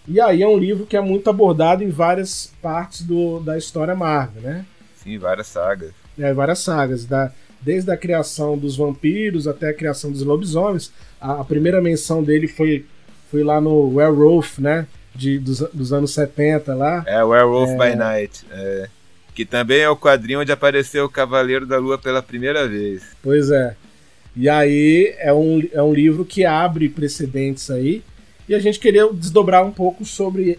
E 0.09 0.21
aí 0.21 0.43
é 0.43 0.49
um 0.49 0.59
livro 0.59 0.87
que 0.87 0.97
é 0.97 1.01
muito 1.01 1.29
abordado 1.31 1.85
em 1.85 1.91
várias 1.91 2.53
partes 2.61 3.03
do, 3.03 3.39
da 3.41 3.57
história 3.59 3.95
Marvel, 3.95 4.43
né? 4.43 4.67
Sim, 5.09 5.19
várias 5.19 5.47
sagas. 5.47 5.93
É, 6.19 6.35
várias 6.35 6.59
sagas. 6.59 7.07
Da, 7.07 7.33
desde 7.63 7.91
a 7.91 7.97
criação 7.97 8.59
dos 8.59 8.77
vampiros 8.77 9.49
até 9.49 9.71
a 9.71 9.75
criação 9.75 10.13
dos 10.13 10.23
lobisomens. 10.23 10.93
A, 11.19 11.41
a 11.41 11.45
primeira 11.45 11.81
menção 11.81 12.23
dele 12.23 12.47
foi, 12.47 12.85
foi 13.31 13.43
lá 13.43 13.59
no 13.59 13.95
Werewolf, 13.95 14.59
né? 14.59 14.87
De, 15.15 15.39
dos, 15.39 15.61
dos 15.73 15.93
anos 15.93 16.13
70 16.13 16.75
lá. 16.75 17.03
É, 17.07 17.25
Werewolf 17.25 17.71
é... 17.71 17.77
by 17.77 17.97
Night. 17.97 18.45
É. 18.51 18.89
Que 19.35 19.47
também 19.47 19.81
é 19.81 19.89
o 19.89 19.97
quadrinho 19.97 20.41
onde 20.41 20.53
apareceu 20.53 21.07
o 21.07 21.11
Cavaleiro 21.11 21.65
da 21.65 21.79
Lua 21.79 21.97
pela 21.97 22.23
primeira 22.23 22.69
vez. 22.69 23.03
Pois 23.23 23.51
é. 23.51 23.75
E 24.37 24.47
aí 24.49 25.15
é 25.19 25.33
um, 25.33 25.67
é 25.73 25.83
um 25.83 25.95
livro 25.95 26.25
que 26.25 26.45
abre 26.45 26.89
precedentes 26.89 27.71
aí. 27.71 28.03
E 28.47 28.55
a 28.55 28.59
gente 28.59 28.79
queria 28.79 29.11
desdobrar 29.13 29.65
um 29.65 29.73
pouco 29.73 30.05
sobre 30.05 30.59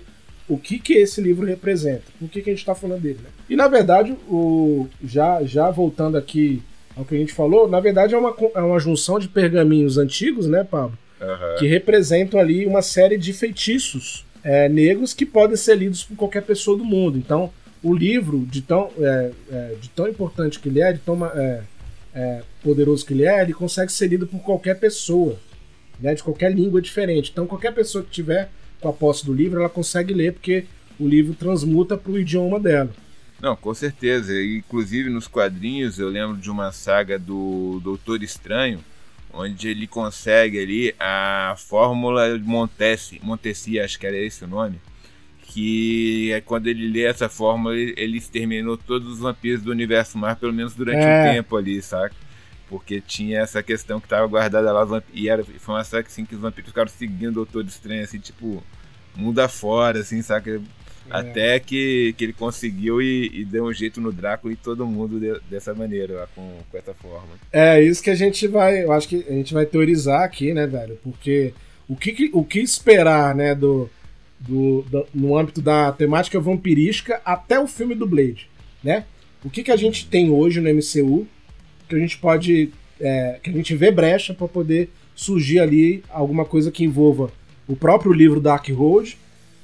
o 0.49 0.57
que, 0.57 0.79
que 0.79 0.93
esse 0.93 1.21
livro 1.21 1.45
representa, 1.45 2.03
por 2.19 2.27
que, 2.27 2.41
que 2.41 2.49
a 2.49 2.53
gente 2.53 2.61
está 2.61 2.73
falando 2.73 3.01
dele. 3.01 3.19
Né? 3.23 3.29
E 3.47 3.55
na 3.55 3.67
verdade, 3.67 4.17
o, 4.27 4.87
já, 5.03 5.43
já 5.43 5.69
voltando 5.69 6.17
aqui 6.17 6.61
ao 6.97 7.05
que 7.05 7.15
a 7.15 7.19
gente 7.19 7.31
falou, 7.31 7.69
na 7.69 7.79
verdade 7.79 8.15
é 8.15 8.17
uma, 8.17 8.35
é 8.55 8.61
uma 8.61 8.79
junção 8.79 9.19
de 9.19 9.27
pergaminhos 9.27 9.97
antigos, 9.97 10.47
né, 10.47 10.63
Pablo? 10.63 10.97
Uhum. 11.21 11.59
Que 11.59 11.67
representam 11.67 12.39
ali 12.39 12.65
uma 12.65 12.81
série 12.81 13.17
de 13.17 13.31
feitiços 13.31 14.25
é, 14.43 14.67
negros 14.67 15.13
que 15.13 15.25
podem 15.25 15.55
ser 15.55 15.77
lidos 15.77 16.03
por 16.03 16.17
qualquer 16.17 16.41
pessoa 16.41 16.77
do 16.77 16.83
mundo. 16.83 17.17
Então, 17.17 17.51
o 17.83 17.93
livro, 17.93 18.45
de 18.45 18.61
tão, 18.61 18.89
é, 18.99 19.31
é, 19.51 19.75
de 19.79 19.89
tão 19.89 20.07
importante 20.07 20.59
que 20.59 20.67
ele 20.67 20.81
é, 20.81 20.93
de 20.93 20.99
tão 20.99 21.25
é, 21.25 21.61
é, 22.13 22.41
poderoso 22.63 23.05
que 23.05 23.13
ele 23.13 23.25
é, 23.25 23.41
ele 23.41 23.53
consegue 23.53 23.91
ser 23.91 24.07
lido 24.07 24.25
por 24.25 24.39
qualquer 24.39 24.79
pessoa, 24.79 25.37
né, 25.99 26.15
de 26.15 26.23
qualquer 26.23 26.51
língua 26.51 26.81
diferente. 26.81 27.29
Então, 27.31 27.45
qualquer 27.45 27.73
pessoa 27.73 28.03
que 28.03 28.09
tiver 28.09 28.49
com 28.79 28.89
a 28.89 28.93
posse 28.93 29.25
do 29.25 29.33
livro, 29.33 29.59
ela 29.59 29.69
consegue 29.69 30.13
ler, 30.13 30.33
porque 30.33 30.65
o 30.99 31.07
livro 31.07 31.33
transmuta 31.33 31.97
para 31.97 32.11
o 32.11 32.19
idioma 32.19 32.59
dela. 32.59 32.91
Não, 33.41 33.55
com 33.55 33.73
certeza. 33.73 34.33
Inclusive 34.41 35.09
nos 35.09 35.27
quadrinhos 35.27 35.97
eu 35.97 36.09
lembro 36.09 36.37
de 36.37 36.51
uma 36.51 36.71
saga 36.71 37.17
do 37.17 37.79
Doutor 37.81 38.21
Estranho, 38.21 38.79
onde 39.33 39.69
ele 39.69 39.87
consegue 39.87 40.59
ali 40.59 40.95
a 40.99 41.55
fórmula 41.57 42.37
de 42.37 42.43
Montesi, 42.43 43.19
Montesi, 43.23 43.79
acho 43.79 43.99
que 43.99 44.05
era 44.05 44.17
esse 44.17 44.43
o 44.43 44.47
nome, 44.47 44.79
que 45.43 46.31
é 46.33 46.41
quando 46.41 46.67
ele 46.67 46.87
lê 46.89 47.03
essa 47.03 47.29
fórmula, 47.29 47.75
ele 47.75 48.17
exterminou 48.17 48.77
todos 48.77 49.07
os 49.07 49.19
vampiros 49.19 49.61
do 49.61 49.71
universo 49.71 50.17
mar, 50.17 50.35
pelo 50.35 50.53
menos 50.53 50.73
durante 50.73 51.03
é. 51.03 51.21
um 51.21 51.33
tempo 51.33 51.55
ali, 51.55 51.81
saca? 51.81 52.15
Porque 52.69 53.01
tinha 53.01 53.39
essa 53.39 53.63
questão 53.63 53.99
que 53.99 54.07
tava 54.07 54.27
guardada 54.27 54.71
lá, 54.71 55.03
e 55.11 55.27
era, 55.27 55.43
foi 55.43 55.75
uma 55.75 55.83
saga 55.83 56.07
assim, 56.07 56.23
que 56.23 56.35
os 56.35 56.41
vampiros 56.41 56.69
ficaram 56.69 56.87
seguindo 56.87 57.31
o 57.31 57.45
Doutor 57.45 57.65
Estranho, 57.65 58.03
assim, 58.03 58.19
tipo, 58.19 58.63
mundo 59.15 59.39
afora, 59.39 59.99
assim, 59.99 60.21
saca? 60.21 60.51
É. 60.51 60.61
Até 61.09 61.59
que, 61.59 62.13
que 62.15 62.23
ele 62.23 62.33
conseguiu 62.33 63.01
e, 63.01 63.41
e, 63.41 63.45
deu 63.45 63.65
um 63.65 63.73
jeito 63.73 63.99
no 63.99 64.11
Drácula 64.11 64.53
e 64.53 64.55
todo 64.55 64.85
mundo 64.85 65.19
de, 65.19 65.39
dessa 65.49 65.73
maneira, 65.73 66.29
com, 66.35 66.59
com 66.69 66.77
essa 66.77 66.93
forma. 66.93 67.29
É, 67.51 67.81
isso 67.81 68.03
que 68.03 68.11
a 68.11 68.15
gente 68.15 68.47
vai, 68.47 68.83
eu 68.83 68.91
acho 68.91 69.07
que 69.07 69.25
a 69.27 69.33
gente 69.33 69.51
vai 69.51 69.65
teorizar 69.65 70.21
aqui, 70.21 70.53
né, 70.53 70.67
velho? 70.67 70.99
Porque 71.03 71.53
o 71.87 71.95
que, 71.95 72.29
o 72.31 72.45
que 72.45 72.59
esperar, 72.59 73.33
né, 73.33 73.55
do, 73.55 73.89
do, 74.39 74.83
do, 74.83 75.07
no 75.11 75.35
âmbito 75.35 75.59
da 75.59 75.91
temática 75.91 76.39
vampirística 76.39 77.19
até 77.25 77.59
o 77.59 77.67
filme 77.67 77.95
do 77.95 78.05
Blade, 78.05 78.47
né? 78.83 79.05
O 79.43 79.49
que, 79.49 79.63
que 79.63 79.71
a 79.71 79.77
gente 79.77 80.05
tem 80.07 80.29
hoje 80.29 80.61
no 80.61 80.69
MCU 80.69 81.27
que 81.89 81.95
a 81.95 81.99
gente 81.99 82.17
pode. 82.17 82.71
É, 83.01 83.39
que 83.41 83.49
a 83.49 83.53
gente 83.53 83.75
vê 83.75 83.91
brecha 83.91 84.33
para 84.33 84.47
poder 84.47 84.89
surgir 85.15 85.59
ali 85.59 86.03
alguma 86.09 86.45
coisa 86.45 86.69
que 86.69 86.83
envolva 86.83 87.31
o 87.67 87.75
próprio 87.75 88.11
livro 88.11 88.41
Dark 88.41 88.67
Road 88.69 89.17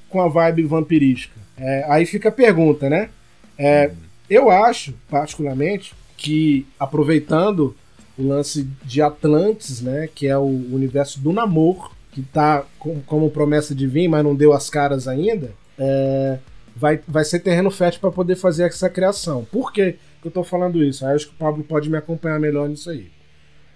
com 0.09 0.21
a 0.21 0.27
vibe 0.27 0.63
vampirística. 0.63 1.39
É, 1.57 1.85
aí 1.87 2.05
fica 2.05 2.29
a 2.29 2.31
pergunta, 2.31 2.89
né? 2.89 3.09
É, 3.57 3.91
eu 4.29 4.49
acho, 4.49 4.93
particularmente, 5.09 5.93
que 6.17 6.65
aproveitando 6.79 7.75
o 8.17 8.27
lance 8.27 8.67
de 8.83 9.01
Atlantis, 9.01 9.81
né, 9.81 10.09
que 10.13 10.27
é 10.27 10.37
o 10.37 10.45
universo 10.45 11.19
do 11.19 11.33
namoro, 11.33 11.91
que 12.11 12.21
tá 12.21 12.65
com, 12.79 13.01
como 13.01 13.29
promessa 13.29 13.75
de 13.75 13.85
vir, 13.85 14.07
mas 14.07 14.23
não 14.23 14.35
deu 14.35 14.53
as 14.53 14.69
caras 14.69 15.07
ainda, 15.07 15.51
é, 15.77 16.39
vai, 16.75 16.99
vai 17.07 17.23
ser 17.23 17.39
terreno 17.39 17.71
fértil 17.71 18.01
para 18.01 18.11
poder 18.11 18.35
fazer 18.35 18.63
essa 18.63 18.89
criação. 18.89 19.45
Por 19.51 19.71
que 19.71 19.95
eu 20.23 20.31
tô 20.31 20.43
falando 20.43 20.83
isso? 20.83 21.05
Acho 21.05 21.27
que 21.27 21.33
o 21.33 21.37
Pablo 21.37 21.63
pode 21.63 21.89
me 21.89 21.97
acompanhar 21.97 22.39
melhor 22.39 22.67
nisso 22.67 22.89
aí. 22.89 23.09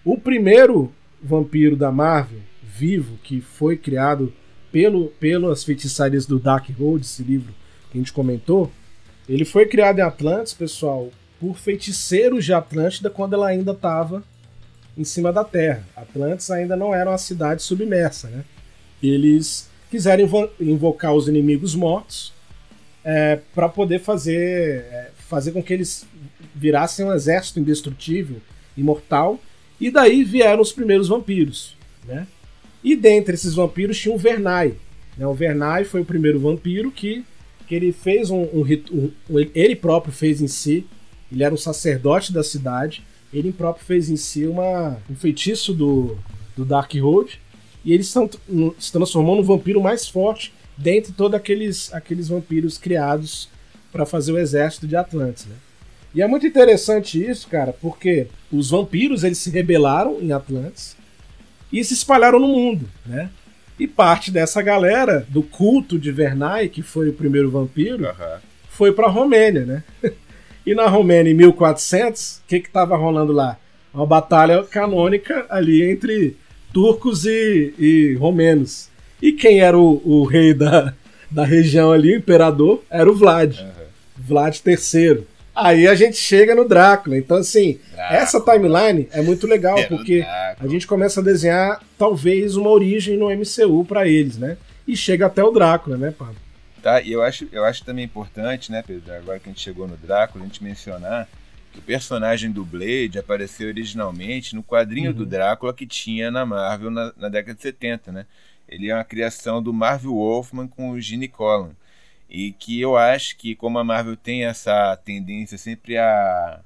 O 0.03 0.17
primeiro 0.17 0.91
vampiro 1.21 1.75
da 1.75 1.91
Marvel, 1.91 2.39
vivo, 2.63 3.17
que 3.23 3.39
foi 3.39 3.77
criado 3.77 4.33
pelo, 4.71 5.07
pelas 5.19 5.63
feitiçarias 5.63 6.25
do 6.25 6.39
Dark 6.39 6.67
Road, 6.77 7.05
esse 7.05 7.23
livro 7.23 7.53
que 7.91 7.97
a 7.97 8.01
gente 8.01 8.13
comentou, 8.13 8.71
ele 9.27 9.45
foi 9.45 9.65
criado 9.65 9.99
em 9.99 10.01
Atlantis, 10.03 10.53
pessoal, 10.53 11.09
por 11.39 11.55
feiticeiros 11.57 12.43
de 12.43 12.53
Atlântida 12.53 13.09
quando 13.09 13.33
ela 13.33 13.47
ainda 13.47 13.71
estava 13.71 14.23
em 14.97 15.03
cima 15.03 15.31
da 15.31 15.43
Terra. 15.43 15.85
Atlantis 15.95 16.49
ainda 16.51 16.75
não 16.75 16.93
era 16.93 17.09
uma 17.09 17.17
cidade 17.17 17.61
submersa, 17.61 18.27
né? 18.27 18.43
Eles 19.01 19.69
quiseram 19.89 20.23
invo 20.23 20.49
invocar 20.59 21.13
os 21.13 21.27
inimigos 21.27 21.73
mortos 21.73 22.33
é, 23.03 23.39
para 23.53 23.69
poder 23.69 23.99
fazer, 23.99 24.85
é, 24.91 25.11
fazer 25.27 25.51
com 25.51 25.63
que 25.63 25.73
eles 25.73 26.05
virassem 26.53 27.05
um 27.05 27.13
exército 27.13 27.59
indestrutível, 27.59 28.37
imortal, 28.75 29.39
e 29.79 29.89
daí 29.89 30.23
vieram 30.23 30.61
os 30.61 30.71
primeiros 30.71 31.07
vampiros, 31.07 31.75
né? 32.05 32.27
E 32.83 32.95
dentre 32.95 33.33
esses 33.33 33.53
vampiros 33.53 33.99
tinha 33.99 34.13
o 34.13 34.17
Vernai. 34.17 34.73
Né? 35.17 35.27
O 35.27 35.33
Vernai 35.33 35.83
foi 35.83 36.01
o 36.01 36.05
primeiro 36.05 36.39
vampiro 36.39 36.91
que, 36.91 37.25
que 37.67 37.75
ele 37.75 37.91
fez 37.91 38.29
um, 38.29 38.43
um, 38.43 38.63
um, 38.91 39.11
ele 39.53 39.75
próprio 39.75 40.13
fez 40.13 40.41
em 40.41 40.47
si. 40.47 40.85
Ele 41.29 41.43
era 41.43 41.53
um 41.53 41.57
sacerdote 41.57 42.31
da 42.31 42.41
cidade 42.41 43.03
ele 43.33 43.51
próprio 43.51 43.85
fez 43.85 44.09
em 44.09 44.17
si 44.17 44.45
uma, 44.45 44.97
um 45.09 45.15
feitiço 45.15 45.73
do, 45.73 46.17
do 46.57 46.65
Dark 46.65 46.93
Road 46.95 47.39
e 47.85 47.93
ele 47.93 48.03
se 48.03 48.91
transformou 48.91 49.35
no 49.35 49.43
vampiro 49.43 49.81
mais 49.81 50.07
forte 50.07 50.51
dentre 50.79 51.11
todos 51.11 51.35
aqueles, 51.35 51.93
aqueles 51.93 52.29
vampiros 52.29 52.77
criados 52.77 53.49
para 53.91 54.05
fazer 54.05 54.31
o 54.31 54.37
exército 54.37 54.87
de 54.87 54.95
Atlantis, 54.95 55.45
né? 55.45 55.55
E 56.15 56.21
é 56.21 56.27
muito 56.27 56.47
interessante 56.47 57.23
isso, 57.23 57.47
cara, 57.47 57.71
porque 57.73 58.27
os 58.51 58.71
vampiros 58.71 59.23
eles 59.23 59.37
se 59.37 59.51
rebelaram 59.51 60.17
em 60.19 60.31
Atlantis 60.31 60.95
e 61.71 61.83
se 61.83 61.93
espalharam 61.93 62.39
no 62.39 62.47
mundo, 62.47 62.89
né? 63.05 63.29
E 63.77 63.87
parte 63.87 64.31
dessa 64.31 64.61
galera 64.61 65.25
do 65.29 65.43
culto 65.43 65.99
de 65.99 66.11
Vernai, 66.11 66.67
que 66.67 66.81
foi 66.81 67.09
o 67.09 67.13
primeiro 67.13 67.51
vampiro, 67.51 68.05
uhum. 68.05 68.39
foi 68.69 68.91
para 68.91 69.07
Romênia, 69.07 69.65
né? 69.65 69.83
E 70.65 70.75
na 70.75 70.87
Romênia, 70.87 71.31
em 71.31 71.33
1400, 71.33 72.39
o 72.39 72.47
que 72.47 72.57
estava 72.57 72.95
rolando 72.95 73.31
lá? 73.31 73.57
Uma 73.91 74.05
batalha 74.05 74.61
canônica 74.63 75.45
ali 75.49 75.81
entre 75.81 76.37
turcos 76.71 77.25
e, 77.25 77.73
e 77.79 78.17
romenos. 78.19 78.88
E 79.21 79.31
quem 79.31 79.59
era 79.59 79.77
o, 79.77 80.01
o, 80.05 80.23
rei 80.23 80.53
da, 80.53 80.93
da 81.29 81.43
região 81.43 81.91
ali, 81.91 82.13
o 82.13 82.17
imperador, 82.17 82.83
era 82.89 83.09
o 83.09 83.15
Vlad. 83.15 83.59
Uhum. 83.59 83.69
Vlad 84.17 84.57
III. 84.65 85.23
Aí 85.55 85.87
a 85.87 85.95
gente 85.95 86.15
chega 86.15 86.55
no 86.55 86.67
Drácula. 86.67 87.17
Então, 87.17 87.37
assim, 87.37 87.79
Drácula. 87.93 88.19
essa 88.19 88.41
timeline 88.41 89.09
é 89.11 89.21
muito 89.21 89.45
legal, 89.45 89.77
é 89.77 89.83
porque 89.83 90.25
a 90.25 90.67
gente 90.67 90.87
começa 90.87 91.19
a 91.19 91.23
desenhar 91.23 91.81
talvez 91.97 92.55
uma 92.55 92.69
origem 92.69 93.17
no 93.17 93.29
MCU 93.29 93.83
para 93.85 94.07
eles, 94.07 94.37
né? 94.37 94.57
E 94.87 94.95
chega 94.95 95.25
até 95.25 95.43
o 95.43 95.51
Drácula, 95.51 95.97
né, 95.97 96.11
Pablo? 96.17 96.35
Tá? 96.81 97.01
E 97.01 97.11
eu 97.11 97.21
acho, 97.21 97.47
eu 97.51 97.65
acho 97.65 97.83
também 97.83 98.05
importante, 98.05 98.71
né, 98.71 98.81
Pedro, 98.85 99.13
agora 99.13 99.39
que 99.39 99.49
a 99.49 99.51
gente 99.51 99.61
chegou 99.61 99.87
no 99.87 99.97
Drácula, 99.97 100.43
a 100.43 100.47
gente 100.47 100.63
mencionar 100.63 101.27
que 101.71 101.79
o 101.79 101.81
personagem 101.81 102.51
do 102.51 102.63
Blade 102.63 103.19
apareceu 103.19 103.67
originalmente 103.67 104.55
no 104.55 104.63
quadrinho 104.63 105.11
uhum. 105.11 105.17
do 105.17 105.25
Drácula 105.25 105.73
que 105.73 105.85
tinha 105.85 106.31
na 106.31 106.45
Marvel 106.45 106.89
na, 106.89 107.11
na, 107.17 107.29
década 107.29 107.55
de 107.55 107.61
70, 107.61 108.11
né? 108.11 108.25
Ele 108.69 108.89
é 108.89 108.95
uma 108.95 109.03
criação 109.03 109.61
do 109.61 109.73
Marvel 109.73 110.13
Wolfman 110.13 110.67
com 110.67 110.91
o 110.91 111.01
Gene 111.01 111.27
Colan. 111.27 111.75
E 112.29 112.53
que 112.53 112.79
eu 112.79 112.95
acho 112.95 113.35
que, 113.37 113.55
como 113.55 113.79
a 113.79 113.83
Marvel 113.83 114.15
tem 114.15 114.45
essa 114.45 114.95
tendência 114.97 115.57
sempre 115.57 115.97
a. 115.97 116.61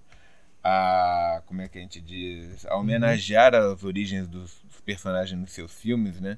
a 0.64 1.42
como 1.46 1.62
é 1.62 1.68
que 1.70 1.78
a 1.78 1.82
gente 1.82 2.02
diz? 2.02 2.66
A 2.66 2.76
homenagear 2.76 3.54
uhum. 3.56 3.74
as 3.74 3.84
origens 3.84 4.28
dos 4.28 4.62
personagens 4.86 5.40
nos 5.40 5.52
seus 5.52 5.74
filmes, 5.74 6.20
né? 6.20 6.38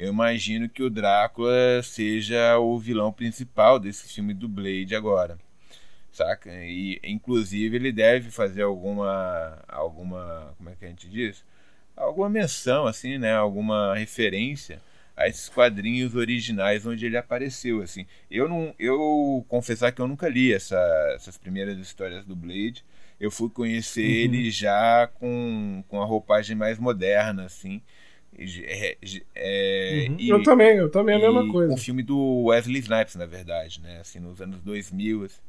eu 0.00 0.08
imagino 0.10 0.66
que 0.66 0.82
o 0.82 0.88
Drácula 0.88 1.82
seja 1.82 2.58
o 2.58 2.78
vilão 2.78 3.12
principal 3.12 3.78
desse 3.78 4.08
filme 4.08 4.32
do 4.32 4.48
Blade 4.48 4.94
agora. 4.96 5.38
Saca? 6.10 6.50
E 6.64 6.98
inclusive 7.04 7.76
ele 7.76 7.92
deve 7.92 8.30
fazer 8.30 8.62
alguma 8.62 9.62
alguma, 9.68 10.54
como 10.56 10.70
é 10.70 10.74
que 10.74 10.86
a 10.86 10.88
gente 10.88 11.08
diz? 11.08 11.44
Alguma 11.96 12.30
menção 12.30 12.86
assim, 12.86 13.18
né, 13.18 13.34
alguma 13.34 13.94
referência 13.94 14.80
a 15.20 15.28
esses 15.28 15.48
quadrinhos 15.48 16.14
originais 16.14 16.86
onde 16.86 17.04
ele 17.04 17.16
apareceu, 17.16 17.82
assim. 17.82 18.06
Eu 18.30 18.48
não 18.48 18.74
eu 18.78 19.44
confessar 19.48 19.92
que 19.92 20.00
eu 20.00 20.08
nunca 20.08 20.28
li 20.28 20.52
essa, 20.52 20.78
essas 21.14 21.36
primeiras 21.36 21.78
histórias 21.78 22.24
do 22.24 22.34
Blade. 22.34 22.84
Eu 23.20 23.30
fui 23.30 23.50
conhecer 23.50 24.00
uhum. 24.00 24.34
ele 24.34 24.50
já 24.50 25.06
com, 25.06 25.84
com 25.88 26.00
a 26.00 26.06
roupagem 26.06 26.56
mais 26.56 26.78
moderna, 26.78 27.44
assim. 27.44 27.82
É, 28.38 28.96
é, 29.34 30.06
uhum. 30.08 30.16
e, 30.18 30.30
eu 30.30 30.42
também, 30.42 30.76
eu 30.78 30.90
também 30.90 31.16
a 31.16 31.18
mesma 31.18 31.46
coisa. 31.52 31.74
O 31.74 31.76
filme 31.76 32.02
do 32.02 32.44
Wesley 32.44 32.80
Snipes, 32.80 33.16
na 33.16 33.26
verdade, 33.26 33.80
né? 33.82 33.98
Assim, 34.00 34.20
nos 34.20 34.40
anos 34.40 34.62
2000, 34.62 35.24
assim, 35.24 35.40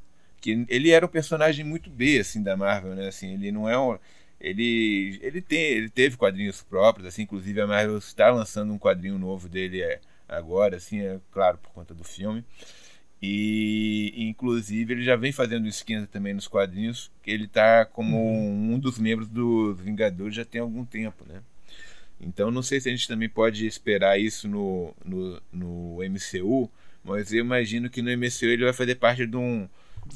que 0.41 0.65
ele 0.67 0.89
era 0.89 1.05
um 1.05 1.09
personagem 1.09 1.63
muito 1.63 1.89
B, 1.89 2.19
assim, 2.19 2.43
da 2.43 2.57
Marvel, 2.57 2.93
né? 2.93 3.07
Assim, 3.07 3.35
ele 3.35 3.51
não 3.51 3.69
é 3.69 3.79
um... 3.79 3.97
Ele, 4.41 5.19
ele, 5.21 5.39
tem, 5.39 5.61
ele 5.61 5.89
teve 5.89 6.17
quadrinhos 6.17 6.63
próprios, 6.63 7.07
assim, 7.07 7.21
inclusive 7.21 7.61
a 7.61 7.67
Marvel 7.67 7.99
está 7.99 8.31
lançando 8.31 8.73
um 8.73 8.79
quadrinho 8.79 9.19
novo 9.19 9.47
dele 9.47 9.81
é, 9.83 10.01
agora, 10.27 10.77
assim, 10.77 10.99
é 10.99 11.19
claro, 11.31 11.59
por 11.59 11.71
conta 11.71 11.93
do 11.93 12.03
filme. 12.03 12.43
E 13.21 14.13
inclusive 14.17 14.93
ele 14.93 15.03
já 15.03 15.15
vem 15.15 15.31
fazendo 15.31 15.67
esquenta 15.67 16.07
também 16.07 16.33
nos 16.33 16.47
quadrinhos, 16.47 17.11
que 17.21 17.29
ele 17.29 17.45
está 17.45 17.85
como 17.85 18.17
uhum. 18.17 18.73
um 18.73 18.79
dos 18.79 18.97
membros 18.97 19.27
dos 19.27 19.79
Vingadores 19.79 20.33
já 20.33 20.43
tem 20.43 20.59
algum 20.59 20.83
tempo, 20.83 21.23
né? 21.29 21.43
Então 22.19 22.49
não 22.49 22.63
sei 22.63 22.81
se 22.81 22.89
a 22.89 22.91
gente 22.91 23.07
também 23.07 23.29
pode 23.29 23.67
esperar 23.67 24.19
isso 24.19 24.47
no, 24.47 24.95
no, 25.05 25.41
no 25.53 25.97
MCU, 26.09 26.67
mas 27.03 27.31
eu 27.31 27.39
imagino 27.39 27.91
que 27.91 28.01
no 28.01 28.09
MCU 28.17 28.45
ele 28.45 28.63
vai 28.63 28.73
fazer 28.73 28.95
parte 28.95 29.27
de 29.27 29.37
um, 29.37 29.69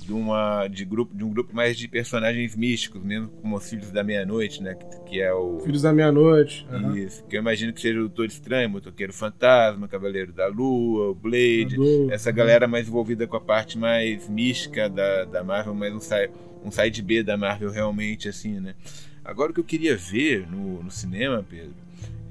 de, 0.04 0.14
uma, 0.14 0.68
de, 0.68 0.86
grupo, 0.86 1.16
de 1.16 1.24
um 1.24 1.30
grupo 1.30 1.56
mais 1.56 1.78
de 1.78 1.88
personagens 1.88 2.56
místicos, 2.56 3.04
mesmo 3.04 3.30
como 3.42 3.56
os 3.56 3.70
Filhos 3.70 3.92
da 3.92 4.04
Meia-Noite, 4.04 4.62
né? 4.62 4.76
Que, 4.76 5.00
que, 5.10 5.22
é 5.22 5.34
o. 5.34 5.60
Filhos 5.60 5.82
da 5.82 5.94
Meia-Noite. 5.94 6.66
Uhum. 6.72 6.96
Isso. 6.96 7.24
Que 7.26 7.38
eu 7.38 7.42
imagino 7.42 7.74
que 7.74 7.82
seja 7.82 8.00
o 8.00 8.04
Doutor 8.04 8.26
Estranho, 8.26 8.70
o 8.70 8.72
Motoqueiro 8.72 9.14
Fantasma, 9.14 9.88
Cavaleiro 9.88 10.32
da 10.32 10.48
Lua, 10.48 11.10
o 11.10 11.16
Blade. 11.16 11.78
essa 12.12 12.30
uhum. 12.30 12.36
galera 12.36 12.68
mais 12.68 12.88
envolvida 12.88 13.26
com 13.28 13.38
a 13.38 13.42
parte 13.42 13.78
mais 13.78 14.30
mística 14.30 14.90
da, 14.90 15.26
da 15.26 15.44
Marvel, 15.44 15.74
mais 15.74 15.94
um, 15.94 16.00
side, 16.00 16.32
um 16.64 16.72
side 16.72 17.02
B 17.02 17.24
da 17.24 17.38
Marvel 17.38 17.72
realmente, 17.72 18.30
assim, 18.30 18.60
né? 18.60 18.76
Agora 19.24 19.52
o 19.52 19.54
que 19.54 19.60
eu 19.60 19.66
queria 19.66 19.98
ver 19.98 20.48
no, 20.48 20.84
no 20.84 20.92
cinema, 20.92 21.44
Pedro, 21.50 21.74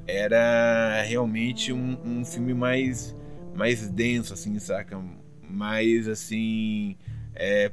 era 0.06 1.02
realmente 1.02 1.72
um, 1.72 1.96
um 2.04 2.24
filme 2.24 2.54
mais, 2.54 3.16
mais 3.54 3.88
denso, 3.88 4.32
assim, 4.32 4.58
saca? 4.58 5.00
Mais, 5.48 6.06
assim, 6.08 6.96
é, 7.34 7.70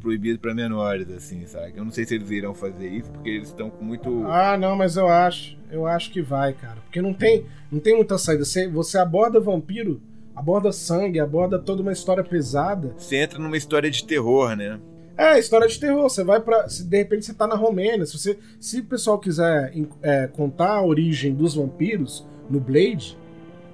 proibido 0.00 0.38
para 0.38 0.54
menores, 0.54 1.10
assim, 1.10 1.46
sabe? 1.46 1.72
Eu 1.76 1.84
não 1.84 1.90
sei 1.90 2.04
se 2.04 2.14
eles 2.14 2.30
irão 2.30 2.54
fazer 2.54 2.88
isso, 2.88 3.10
porque 3.10 3.30
eles 3.30 3.48
estão 3.48 3.70
com 3.70 3.84
muito... 3.84 4.24
Ah, 4.26 4.56
não, 4.56 4.76
mas 4.76 4.96
eu 4.96 5.08
acho, 5.08 5.56
eu 5.70 5.86
acho 5.86 6.10
que 6.10 6.20
vai, 6.20 6.52
cara. 6.52 6.76
Porque 6.82 7.00
não 7.00 7.14
tem, 7.14 7.46
não 7.70 7.80
tem 7.80 7.96
muita 7.96 8.18
saída. 8.18 8.44
Você, 8.44 8.68
você 8.68 8.98
aborda 8.98 9.40
vampiro, 9.40 10.00
aborda 10.34 10.72
sangue, 10.72 11.20
aborda 11.20 11.58
toda 11.58 11.82
uma 11.82 11.92
história 11.92 12.22
pesada. 12.22 12.94
Você 12.96 13.16
entra 13.16 13.38
numa 13.38 13.56
história 13.56 13.90
de 13.90 14.04
terror, 14.04 14.54
né? 14.56 14.78
É, 15.16 15.38
história 15.38 15.68
de 15.68 15.78
terror. 15.78 16.02
Você 16.02 16.24
vai 16.24 16.40
para 16.40 16.66
De 16.66 16.96
repente 16.96 17.24
você 17.24 17.34
tá 17.34 17.46
na 17.46 17.54
Romênia. 17.54 18.04
Se, 18.04 18.18
você, 18.18 18.38
se 18.58 18.80
o 18.80 18.84
pessoal 18.84 19.18
quiser 19.18 19.72
é, 20.02 20.26
contar 20.26 20.72
a 20.72 20.84
origem 20.84 21.34
dos 21.34 21.54
vampiros 21.54 22.26
no 22.50 22.58
Blade, 22.60 23.16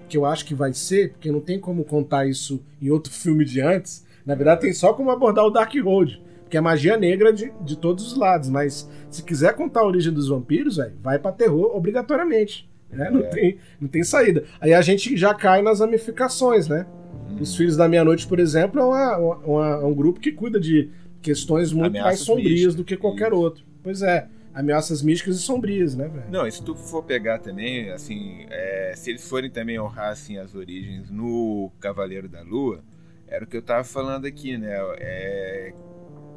que 0.09 0.17
eu 0.17 0.27
acho 0.27 0.45
que 0.45 0.55
vai 0.55 0.75
ser, 0.75 1.13
porque 1.13 1.33
não 1.33 1.41
tem 1.41 1.59
como 1.59 1.85
contar 1.85 2.27
isso 2.27 2.63
em 2.81 2.91
outro 2.91 3.13
filme 3.13 3.45
de 3.45 3.61
antes. 3.61 4.05
Na 4.25 4.35
verdade, 4.35 4.63
tem 4.63 4.73
só 4.73 4.93
como 4.93 5.11
abordar 5.11 5.45
o 5.45 5.51
Dark 5.51 5.73
Road, 5.83 6.23
que 6.49 6.57
é 6.57 6.61
magia 6.61 6.97
negra 6.97 7.33
de, 7.33 7.53
de 7.63 7.77
todos 7.77 8.07
os 8.07 8.17
lados. 8.17 8.49
Mas 8.49 8.89
se 9.11 9.23
quiser 9.23 9.55
contar 9.55 9.81
a 9.81 9.87
origem 9.87 10.13
dos 10.13 10.29
vampiros, 10.29 10.77
véio, 10.77 10.93
vai 11.01 11.19
para 11.19 11.33
terror 11.33 11.77
obrigatoriamente. 11.77 12.69
Né? 12.91 13.11
Não, 13.11 13.21
é. 13.21 13.29
tem, 13.29 13.59
não 13.81 13.89
tem 13.89 14.03
saída. 14.03 14.45
Aí 14.61 14.75
a 14.75 14.83
gente 14.83 15.17
já 15.17 15.33
cai 15.33 15.63
nas 15.63 15.81
ramificações, 15.81 16.69
né? 16.69 16.87
Hum. 17.31 17.37
Os 17.41 17.57
Filhos 17.57 17.77
da 17.77 17.89
Meia-Noite, 17.89 18.27
por 18.27 18.41
exemplo, 18.41 18.81
é, 18.81 18.85
uma, 18.85 19.37
uma, 19.37 19.67
é 19.83 19.85
um 19.85 19.95
grupo 19.95 20.19
que 20.21 20.33
cuida 20.33 20.59
de 20.59 20.91
questões 21.23 21.73
muito 21.73 21.89
Ameaças 21.89 22.07
mais 22.07 22.21
sombrias 22.21 22.51
místicas. 22.51 22.75
do 22.75 22.85
que 22.85 22.97
qualquer 22.97 23.29
Isso. 23.29 23.41
outro. 23.41 23.65
Pois 23.83 24.03
é 24.03 24.27
ameaças 24.53 25.03
místicas 25.03 25.37
e 25.37 25.39
sombrias, 25.39 25.95
né, 25.95 26.09
velho? 26.09 26.31
Não, 26.31 26.47
e 26.47 26.53
se 26.53 26.63
tu 26.63 26.75
for 26.75 27.03
pegar 27.03 27.39
também, 27.39 27.91
assim, 27.91 28.47
é, 28.51 28.93
se 28.97 29.11
eles 29.11 29.27
forem 29.27 29.51
também 29.51 29.79
honrar, 29.79 30.11
assim, 30.11 30.39
as 30.39 30.55
origens 30.55 31.11
no 31.11 31.71
Cavaleiro 31.81 32.29
da 32.29 32.43
Lua, 32.43 32.83
era 33.31 33.45
o 33.45 33.47
que 33.47 33.57
eu 33.57 33.63
tava 33.63 33.85
falando 33.85 34.27
aqui, 34.27 34.59
né? 34.59 34.77
É, 34.99 35.73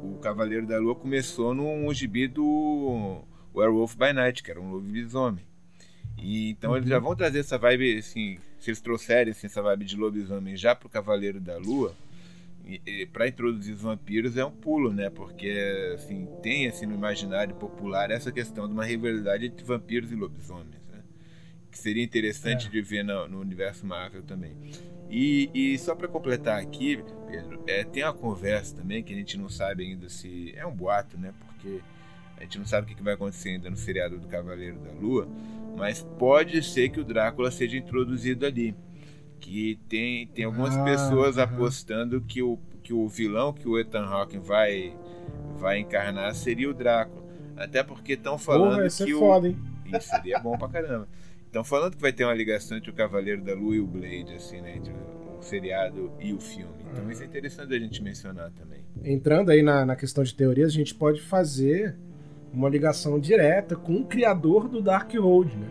o 0.02 0.18
Cavaleiro 0.20 0.66
da 0.66 0.78
Lua 0.78 0.94
começou 0.94 1.52
no 1.52 1.92
gibi 1.92 2.28
do 2.28 3.22
Werewolf 3.54 3.96
by 3.96 4.12
Night, 4.12 4.42
que 4.42 4.50
era 4.50 4.60
um 4.60 4.70
lobisomem. 4.70 5.44
E 6.16 6.50
então 6.50 6.70
uhum. 6.70 6.76
eles 6.76 6.88
já 6.88 7.00
vão 7.00 7.16
trazer 7.16 7.40
essa 7.40 7.58
vibe, 7.58 7.98
assim, 7.98 8.38
se 8.60 8.70
eles 8.70 8.80
trouxerem 8.80 9.32
assim, 9.32 9.48
essa 9.48 9.60
vibe 9.60 9.84
de 9.84 9.96
lobisomem 9.96 10.56
já 10.56 10.74
pro 10.74 10.88
Cavaleiro 10.88 11.40
da 11.40 11.58
Lua, 11.58 11.94
para 13.12 13.28
introduzir 13.28 13.74
os 13.74 13.82
vampiros 13.82 14.36
é 14.36 14.44
um 14.44 14.50
pulo, 14.50 14.92
né? 14.92 15.10
Porque 15.10 15.92
assim, 15.94 16.28
tem 16.42 16.68
assim 16.68 16.86
no 16.86 16.94
imaginário 16.94 17.54
popular 17.56 18.10
essa 18.10 18.30
questão 18.30 18.66
de 18.66 18.72
uma 18.72 18.84
rivalidade 18.84 19.46
entre 19.46 19.64
vampiros 19.64 20.12
e 20.12 20.14
lobisomens, 20.14 20.86
né? 20.92 21.00
Que 21.70 21.78
seria 21.78 22.02
interessante 22.02 22.68
é. 22.68 22.70
de 22.70 22.80
ver 22.80 23.04
no, 23.04 23.28
no, 23.28 23.40
universo 23.40 23.84
Marvel 23.84 24.22
também. 24.22 24.56
E, 25.16 25.48
e 25.54 25.78
só 25.78 25.94
para 25.94 26.08
completar 26.08 26.60
aqui, 26.60 27.00
Pedro, 27.28 27.62
é, 27.68 27.84
tem 27.84 28.02
uma 28.02 28.12
conversa 28.12 28.74
também 28.74 29.00
que 29.00 29.14
a 29.14 29.16
gente 29.16 29.38
não 29.38 29.48
sabe 29.48 29.84
ainda 29.84 30.08
se 30.08 30.52
é 30.56 30.66
um 30.66 30.74
boato, 30.74 31.16
né? 31.16 31.32
Porque 31.38 31.80
a 32.36 32.42
gente 32.42 32.58
não 32.58 32.66
sabe 32.66 32.92
o 32.92 32.96
que 32.96 33.00
vai 33.00 33.14
acontecer 33.14 33.50
ainda 33.50 33.70
no 33.70 33.76
seriado 33.76 34.18
do 34.18 34.26
Cavaleiro 34.26 34.76
da 34.80 34.90
Lua, 34.90 35.28
mas 35.76 36.02
pode 36.18 36.60
ser 36.64 36.88
que 36.88 36.98
o 36.98 37.04
Drácula 37.04 37.52
seja 37.52 37.76
introduzido 37.76 38.44
ali. 38.44 38.74
Que 39.38 39.78
tem, 39.88 40.26
tem 40.26 40.46
algumas 40.46 40.76
ah, 40.76 40.82
pessoas 40.82 41.38
apostando 41.38 42.20
que 42.20 42.42
o, 42.42 42.58
que 42.82 42.92
o 42.92 43.06
vilão 43.06 43.52
que 43.52 43.68
o 43.68 43.78
Ethan 43.78 44.06
Hawke 44.06 44.38
vai, 44.38 44.96
vai 45.56 45.78
encarnar 45.78 46.34
seria 46.34 46.68
o 46.68 46.74
Drácula. 46.74 47.22
Até 47.56 47.84
porque 47.84 48.14
estão 48.14 48.36
falando 48.36 48.78
Porra, 48.78 48.88
que 48.88 49.12
é 49.12 49.14
o. 49.14 49.18
Foda, 49.20 49.48
hein? 49.48 49.58
Isso 49.86 50.08
seria 50.08 50.40
bom 50.40 50.58
pra 50.58 50.68
caramba. 50.68 51.06
Estão 51.54 51.62
falando 51.62 51.94
que 51.94 52.02
vai 52.02 52.12
ter 52.12 52.24
uma 52.24 52.34
ligação 52.34 52.76
entre 52.76 52.90
o 52.90 52.92
Cavaleiro 52.92 53.40
da 53.40 53.54
Lua 53.54 53.76
e 53.76 53.78
o 53.78 53.86
Blade, 53.86 54.34
assim, 54.34 54.60
né? 54.60 54.76
Entre 54.76 54.92
o 54.92 55.40
seriado 55.40 56.10
e 56.18 56.32
o 56.32 56.40
filme. 56.40 56.74
Então 56.90 57.08
isso 57.08 57.22
é 57.22 57.26
interessante 57.26 57.72
a 57.72 57.78
gente 57.78 58.02
mencionar 58.02 58.50
também. 58.50 58.80
Entrando 59.04 59.50
aí 59.50 59.62
na, 59.62 59.86
na 59.86 59.94
questão 59.94 60.24
de 60.24 60.34
teorias, 60.34 60.70
a 60.70 60.74
gente 60.74 60.92
pode 60.92 61.20
fazer 61.20 61.94
uma 62.52 62.68
ligação 62.68 63.20
direta 63.20 63.76
com 63.76 63.94
o 63.98 64.04
criador 64.04 64.68
do 64.68 64.82
Dark 64.82 65.14
Road, 65.14 65.56
né? 65.56 65.68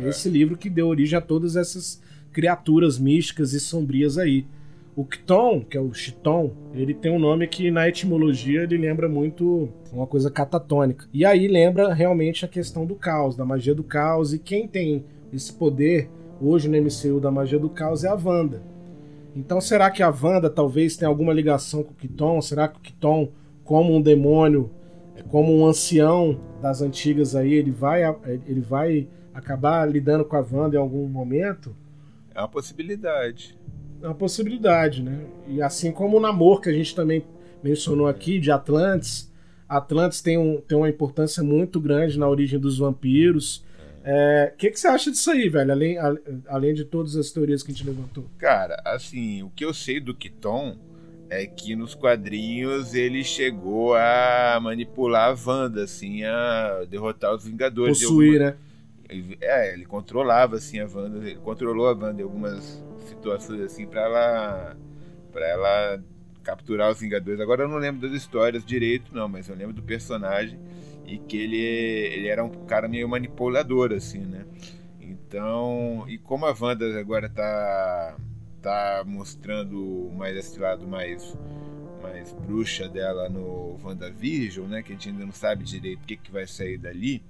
Uhum. 0.00 0.08
Esse 0.08 0.30
livro 0.30 0.56
que 0.56 0.70
deu 0.70 0.88
origem 0.88 1.18
a 1.18 1.20
todas 1.20 1.54
essas 1.54 2.00
criaturas 2.32 2.98
místicas 2.98 3.52
e 3.52 3.60
sombrias 3.60 4.16
aí. 4.16 4.46
O 4.96 5.04
Kton, 5.04 5.64
que 5.64 5.76
é 5.76 5.80
o 5.80 5.94
Chiton, 5.94 6.52
ele 6.74 6.92
tem 6.92 7.12
um 7.12 7.18
nome 7.18 7.46
que 7.46 7.70
na 7.70 7.88
etimologia 7.88 8.64
ele 8.64 8.76
lembra 8.76 9.08
muito 9.08 9.68
uma 9.92 10.06
coisa 10.06 10.30
catatônica. 10.30 11.06
E 11.12 11.24
aí 11.24 11.46
lembra 11.46 11.94
realmente 11.94 12.44
a 12.44 12.48
questão 12.48 12.84
do 12.84 12.96
caos, 12.96 13.36
da 13.36 13.44
magia 13.44 13.74
do 13.74 13.84
caos. 13.84 14.34
E 14.34 14.38
quem 14.38 14.66
tem 14.66 15.04
esse 15.32 15.52
poder 15.52 16.10
hoje 16.40 16.68
no 16.68 16.76
MCU 16.76 17.20
da 17.20 17.30
magia 17.30 17.58
do 17.58 17.70
caos 17.70 18.02
é 18.02 18.08
a 18.08 18.14
Wanda. 18.14 18.62
Então 19.34 19.60
será 19.60 19.90
que 19.90 20.02
a 20.02 20.10
Wanda 20.10 20.50
talvez 20.50 20.96
tenha 20.96 21.08
alguma 21.08 21.32
ligação 21.32 21.84
com 21.84 21.92
o 21.92 21.96
Kiton? 21.96 22.40
Será 22.42 22.66
que 22.66 22.78
o 22.78 22.80
Kiton, 22.80 23.30
como 23.62 23.94
um 23.94 24.02
demônio, 24.02 24.70
como 25.28 25.56
um 25.56 25.66
ancião 25.66 26.40
das 26.60 26.82
antigas 26.82 27.36
aí, 27.36 27.54
ele 27.54 27.70
vai, 27.70 28.02
ele 28.46 28.60
vai 28.60 29.08
acabar 29.32 29.88
lidando 29.88 30.24
com 30.24 30.36
a 30.36 30.40
Wanda 30.40 30.76
em 30.76 30.80
algum 30.80 31.06
momento? 31.06 31.76
É 32.34 32.40
uma 32.40 32.48
possibilidade. 32.48 33.56
É 34.02 34.06
uma 34.06 34.14
possibilidade, 34.14 35.02
né? 35.02 35.24
E 35.46 35.60
assim 35.60 35.92
como 35.92 36.16
o 36.16 36.20
namoro 36.20 36.60
que 36.60 36.68
a 36.68 36.72
gente 36.72 36.94
também 36.94 37.24
mencionou 37.62 38.06
aqui, 38.06 38.38
de 38.38 38.50
Atlantis. 38.50 39.30
Atlantis 39.68 40.20
tem, 40.20 40.36
um, 40.38 40.60
tem 40.60 40.76
uma 40.76 40.88
importância 40.88 41.42
muito 41.42 41.80
grande 41.80 42.18
na 42.18 42.28
origem 42.28 42.58
dos 42.58 42.78
vampiros. 42.78 43.58
O 43.58 43.62
é, 44.04 44.54
que, 44.56 44.70
que 44.70 44.80
você 44.80 44.88
acha 44.88 45.10
disso 45.10 45.30
aí, 45.30 45.48
velho? 45.48 45.70
Além, 45.70 45.98
a, 45.98 46.14
além 46.48 46.74
de 46.74 46.84
todas 46.84 47.14
as 47.16 47.30
teorias 47.30 47.62
que 47.62 47.70
a 47.70 47.74
gente 47.74 47.86
levantou. 47.86 48.24
Cara, 48.38 48.80
assim, 48.84 49.42
o 49.42 49.50
que 49.50 49.64
eu 49.64 49.74
sei 49.74 50.00
do 50.00 50.14
Kiton 50.14 50.76
é 51.28 51.46
que 51.46 51.76
nos 51.76 51.94
quadrinhos 51.94 52.94
ele 52.94 53.22
chegou 53.22 53.94
a 53.94 54.58
manipular 54.60 55.30
a 55.30 55.50
Wanda, 55.50 55.84
assim, 55.84 56.24
a 56.24 56.84
derrotar 56.90 57.34
os 57.34 57.44
Vingadores. 57.44 58.00
Possuir, 58.00 58.42
alguma... 58.42 58.50
né? 58.50 58.56
É, 59.40 59.72
ele 59.72 59.84
controlava 59.84 60.56
assim 60.56 60.78
a 60.78 60.86
Wanda, 60.86 61.18
ele 61.18 61.34
controlou 61.36 61.88
a 61.88 61.92
Wanda 61.92 62.20
em 62.20 62.24
algumas 62.24 62.82
situações 63.08 63.60
assim 63.60 63.86
para 63.86 64.02
ela 64.02 64.76
para 65.32 65.46
ela 65.48 66.04
capturar 66.42 66.90
os 66.90 67.00
Vingadores. 67.00 67.40
Agora 67.40 67.64
eu 67.64 67.68
não 67.68 67.78
lembro 67.78 68.08
das 68.08 68.16
histórias 68.16 68.64
direito 68.64 69.14
não, 69.14 69.28
mas 69.28 69.48
eu 69.48 69.56
lembro 69.56 69.74
do 69.74 69.82
personagem 69.82 70.58
e 71.04 71.18
que 71.18 71.36
ele 71.36 71.60
ele 71.60 72.28
era 72.28 72.44
um 72.44 72.50
cara 72.66 72.88
meio 72.88 73.08
manipulador 73.08 73.92
assim, 73.92 74.20
né? 74.20 74.46
Então, 75.00 76.04
e 76.08 76.16
como 76.16 76.46
a 76.46 76.54
Wanda 76.58 76.98
agora 76.98 77.28
tá 77.28 78.16
tá 78.62 79.02
mostrando 79.06 80.10
mais 80.16 80.36
esse 80.36 80.58
lado 80.60 80.86
mais 80.86 81.36
mais 82.00 82.32
bruxa 82.32 82.88
dela 82.88 83.28
no 83.28 83.78
WandaVision, 83.82 84.66
né, 84.66 84.82
que 84.82 84.92
a 84.92 84.94
gente 84.94 85.08
ainda 85.10 85.24
não 85.24 85.32
sabe 85.32 85.64
direito 85.64 86.02
o 86.02 86.06
que 86.06 86.16
que 86.16 86.30
vai 86.30 86.46
sair 86.46 86.78
dali 86.78 87.22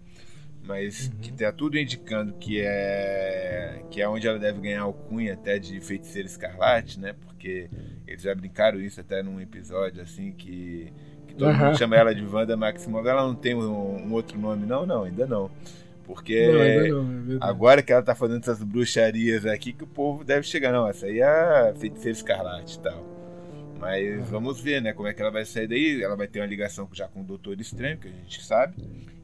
mas 0.65 1.07
uhum. 1.07 1.21
que 1.21 1.33
tá 1.33 1.53
tudo 1.53 1.79
indicando 1.79 2.35
que 2.35 2.61
é 2.61 3.83
que 3.91 4.01
é 4.01 4.09
onde 4.09 4.27
ela 4.27 4.39
deve 4.39 4.61
ganhar 4.61 4.87
o 4.87 4.93
cunho 4.93 5.33
até 5.33 5.59
de 5.59 5.81
feiticeira 5.81 6.27
escarlate, 6.27 7.01
né? 7.01 7.15
Porque 7.21 7.69
eles 8.07 8.23
já 8.23 8.35
brincaram 8.35 8.81
isso 8.81 9.01
até 9.01 9.23
num 9.23 9.41
episódio 9.41 10.03
assim 10.03 10.33
que, 10.33 10.93
que 11.27 11.35
todo 11.35 11.51
uhum. 11.51 11.59
mundo 11.59 11.79
chama 11.79 11.97
ela 11.97 12.15
de 12.15 12.25
Wanda 12.25 12.57
Maximoff. 12.57 13.09
Ela 13.09 13.23
não 13.23 13.35
tem 13.35 13.55
um, 13.55 14.07
um, 14.07 14.13
outro 14.13 14.39
nome 14.39 14.67
não, 14.67 14.87
não, 14.87 15.05
ainda 15.05 15.27
não. 15.27 15.51
Porque 16.05 16.53
não, 16.53 16.61
ainda 16.61 16.89
não, 16.89 17.37
é 17.37 17.39
agora 17.41 17.83
que 17.83 17.93
ela 17.93 18.03
tá 18.03 18.15
fazendo 18.15 18.41
essas 18.41 18.63
bruxarias 18.63 19.47
aqui 19.47 19.73
que 19.73 19.85
o 19.85 19.87
povo 19.87 20.25
deve 20.25 20.43
chegar, 20.45 20.73
não, 20.73 20.89
essa 20.89 21.07
aí 21.07 21.21
é 21.21 21.25
a 21.71 21.75
feiticeira 21.75 22.17
escarlate 22.17 22.79
e 22.79 22.81
tal. 22.81 23.20
Mas 23.81 24.19
uhum. 24.19 24.25
vamos 24.25 24.61
ver, 24.61 24.83
né, 24.83 24.93
como 24.93 25.09
é 25.09 25.15
que 25.15 25.23
ela 25.23 25.31
vai 25.31 25.45
sair 25.45 25.67
daí. 25.67 26.03
Ela 26.03 26.15
vai 26.15 26.29
ter 26.29 26.41
uma 26.41 26.47
ligação 26.47 26.89
já 26.93 27.09
com 27.09 27.23
o 27.23 27.25
Doutor 27.25 27.59
Estranho, 27.59 27.97
que 27.99 28.09
a 28.09 28.11
gente 28.11 28.45
sabe. 28.45 28.77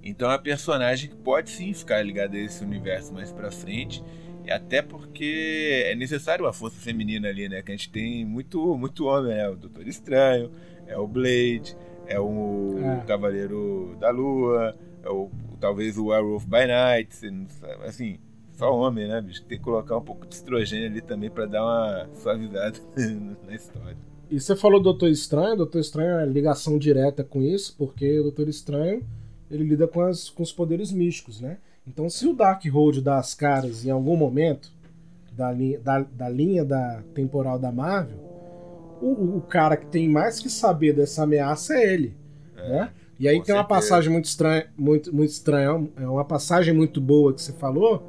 Então 0.03 0.29
é 0.29 0.33
uma 0.33 0.39
personagem 0.39 1.11
que 1.11 1.17
pode 1.17 1.51
sim 1.51 1.73
ficar 1.75 2.03
ligada 2.03 2.37
a 2.37 2.41
esse 2.41 2.65
universo 2.65 3.13
mais 3.13 3.31
pra 3.31 3.51
frente. 3.51 4.03
E 4.45 4.51
até 4.51 4.81
porque 4.81 5.85
é 5.87 5.95
necessário 5.95 6.45
uma 6.45 6.53
força 6.53 6.81
feminina 6.81 7.29
ali, 7.29 7.49
né? 7.49 7.63
Que 7.63 7.73
a 7.73 7.77
gente 7.77 7.91
tem 7.91 8.25
muito, 8.25 8.77
muito 8.79 9.05
homem, 9.05 9.35
né? 9.35 9.49
O 9.49 9.57
Doutor 9.57 9.87
Estranho, 9.87 10.51
é 10.87 10.97
o 10.97 11.07
Blade, 11.07 11.77
é 12.07 12.19
o 12.19 12.79
é. 12.79 13.05
Cavaleiro 13.07 13.97
da 14.01 14.11
Lua, 14.11 14.75
é 15.03 15.11
o, 15.11 15.31
talvez 15.61 15.99
o 15.99 16.07
Werewolf 16.07 16.45
by 16.47 16.67
Night, 16.67 17.11
assim, 17.85 18.19
só 18.53 18.75
homem, 18.75 19.07
né, 19.07 19.21
bicho? 19.21 19.45
Tem 19.45 19.59
que 19.59 19.65
colocar 19.65 19.97
um 19.97 20.03
pouco 20.03 20.27
de 20.27 20.35
estrogênio 20.35 20.87
ali 20.87 21.03
também 21.03 21.29
para 21.29 21.47
dar 21.47 21.63
uma 21.63 22.09
suavizada 22.15 22.79
na 23.47 23.55
história. 23.55 24.16
E 24.31 24.41
você 24.41 24.57
falou 24.57 24.83
Doutor 24.83 25.09
Estranho, 25.09 25.57
Doutor 25.57 25.81
Estranho 25.81 26.19
é 26.19 26.27
ligação 26.27 26.79
direta 26.79 27.23
com 27.23 27.43
isso, 27.43 27.75
porque 27.79 28.19
o 28.19 28.25
Doutor 28.25 28.49
Estranho 28.49 29.05
ele 29.51 29.65
lida 29.65 29.87
com, 29.87 30.01
as, 30.01 30.29
com 30.29 30.43
os 30.43 30.53
poderes 30.53 30.91
místicos, 30.91 31.41
né? 31.41 31.59
Então, 31.87 32.11
se 32.11 32.27
o 32.27 32.35
Darkhold 32.35 33.01
dá 33.01 33.19
as 33.19 33.33
caras 33.33 33.87
em 33.87 33.91
algum 33.91 34.17
momento 34.17 34.73
da 35.33 35.53
linha 35.53 35.79
da, 35.79 36.01
da, 36.01 36.29
linha 36.29 36.65
da 36.65 37.03
temporal 37.15 37.59
da 37.59 37.71
Marvel, 37.71 38.19
o, 39.01 39.37
o, 39.37 39.41
cara 39.43 39.77
que 39.77 39.87
tem 39.87 40.09
mais 40.09 40.41
que 40.41 40.51
saber 40.51 40.95
dessa 40.95 41.23
ameaça 41.23 41.75
é 41.75 41.93
ele, 41.93 42.17
é, 42.57 42.69
né? 42.69 42.91
E 43.19 43.29
aí 43.29 43.37
tem 43.37 43.47
certeza. 43.47 43.59
uma 43.59 43.65
passagem 43.65 44.11
muito 44.11 44.25
estranha, 44.25 44.67
muito, 44.77 45.15
muito 45.15 45.31
estranha, 45.31 45.89
é 45.97 46.09
uma 46.09 46.25
passagem 46.25 46.75
muito 46.75 47.01
boa 47.01 47.33
que 47.33 47.41
você 47.41 47.53
falou, 47.53 48.03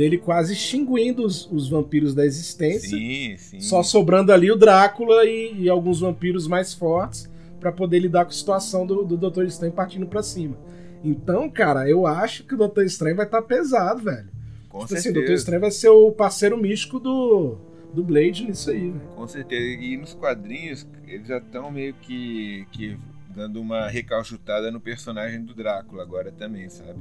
dele 0.00 0.16
quase 0.16 0.54
extinguindo 0.54 1.22
os, 1.22 1.46
os 1.52 1.68
vampiros 1.68 2.14
da 2.14 2.24
existência, 2.24 2.88
sim, 2.88 3.36
sim. 3.36 3.60
só 3.60 3.82
sobrando 3.82 4.32
ali 4.32 4.50
o 4.50 4.56
Drácula 4.56 5.26
e, 5.26 5.64
e 5.64 5.68
alguns 5.68 6.00
vampiros 6.00 6.48
mais 6.48 6.72
fortes 6.72 7.28
para 7.60 7.70
poder 7.70 7.98
lidar 7.98 8.24
com 8.24 8.30
a 8.30 8.34
situação 8.34 8.86
do, 8.86 9.04
do 9.04 9.18
Doutor 9.18 9.44
Estranho 9.44 9.74
partindo 9.74 10.06
para 10.06 10.22
cima. 10.22 10.56
Então, 11.04 11.50
cara, 11.50 11.86
eu 11.86 12.06
acho 12.06 12.44
que 12.44 12.54
o 12.54 12.56
Doutor 12.56 12.86
Estranho 12.86 13.14
vai 13.14 13.26
estar 13.26 13.42
tá 13.42 13.46
pesado, 13.46 14.04
velho. 14.04 14.30
Com 14.70 14.78
tipo 14.78 14.88
certeza. 14.88 15.00
Assim, 15.00 15.10
o 15.10 15.12
Doutor 15.12 15.34
Estranho 15.34 15.60
vai 15.60 15.70
ser 15.70 15.88
o 15.90 16.12
parceiro 16.12 16.56
místico 16.56 16.98
do, 16.98 17.58
do 17.92 18.02
Blade 18.02 18.44
nisso 18.44 18.70
aí, 18.70 18.90
velho. 18.90 19.08
Com 19.14 19.28
certeza. 19.28 19.82
E 19.82 19.98
nos 19.98 20.14
quadrinhos, 20.14 20.86
eles 21.06 21.28
já 21.28 21.36
estão 21.36 21.70
meio 21.70 21.92
que, 21.92 22.66
que 22.72 22.96
dando 23.28 23.60
uma 23.60 23.86
recalchutada 23.86 24.70
no 24.70 24.80
personagem 24.80 25.44
do 25.44 25.52
Drácula 25.54 26.02
agora 26.02 26.32
também, 26.32 26.70
sabe? 26.70 26.98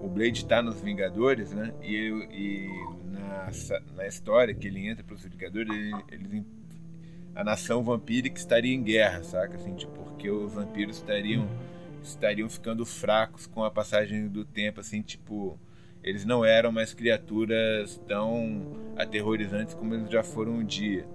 O 0.00 0.08
Blade 0.08 0.44
tá 0.46 0.62
nos 0.62 0.80
Vingadores, 0.80 1.52
né? 1.52 1.72
E, 1.82 1.96
e 2.32 2.68
na, 3.04 3.50
na 3.94 4.06
história 4.06 4.54
que 4.54 4.66
ele 4.66 4.88
entra 4.88 5.04
pros 5.04 5.22
Vingadores, 5.22 5.70
ele, 5.70 5.94
ele, 6.10 6.46
a 7.34 7.44
nação 7.44 7.82
vampírica 7.82 8.38
estaria 8.38 8.74
em 8.74 8.82
guerra, 8.82 9.22
saca? 9.22 9.56
Assim, 9.56 9.74
tipo, 9.74 9.92
porque 9.92 10.30
os 10.30 10.54
vampiros 10.54 10.96
estariam, 10.96 11.48
estariam 12.02 12.48
ficando 12.48 12.84
fracos 12.86 13.46
com 13.46 13.62
a 13.62 13.70
passagem 13.70 14.28
do 14.28 14.44
tempo, 14.44 14.80
assim, 14.80 15.02
tipo 15.02 15.58
eles 16.02 16.24
não 16.24 16.44
eram 16.44 16.72
mais 16.72 16.94
criaturas 16.94 18.00
tão 18.08 18.76
aterrorizantes 18.96 19.74
como 19.74 19.94
eles 19.94 20.10
já 20.10 20.22
foram 20.22 20.52
um 20.52 20.64
dia. 20.64 21.06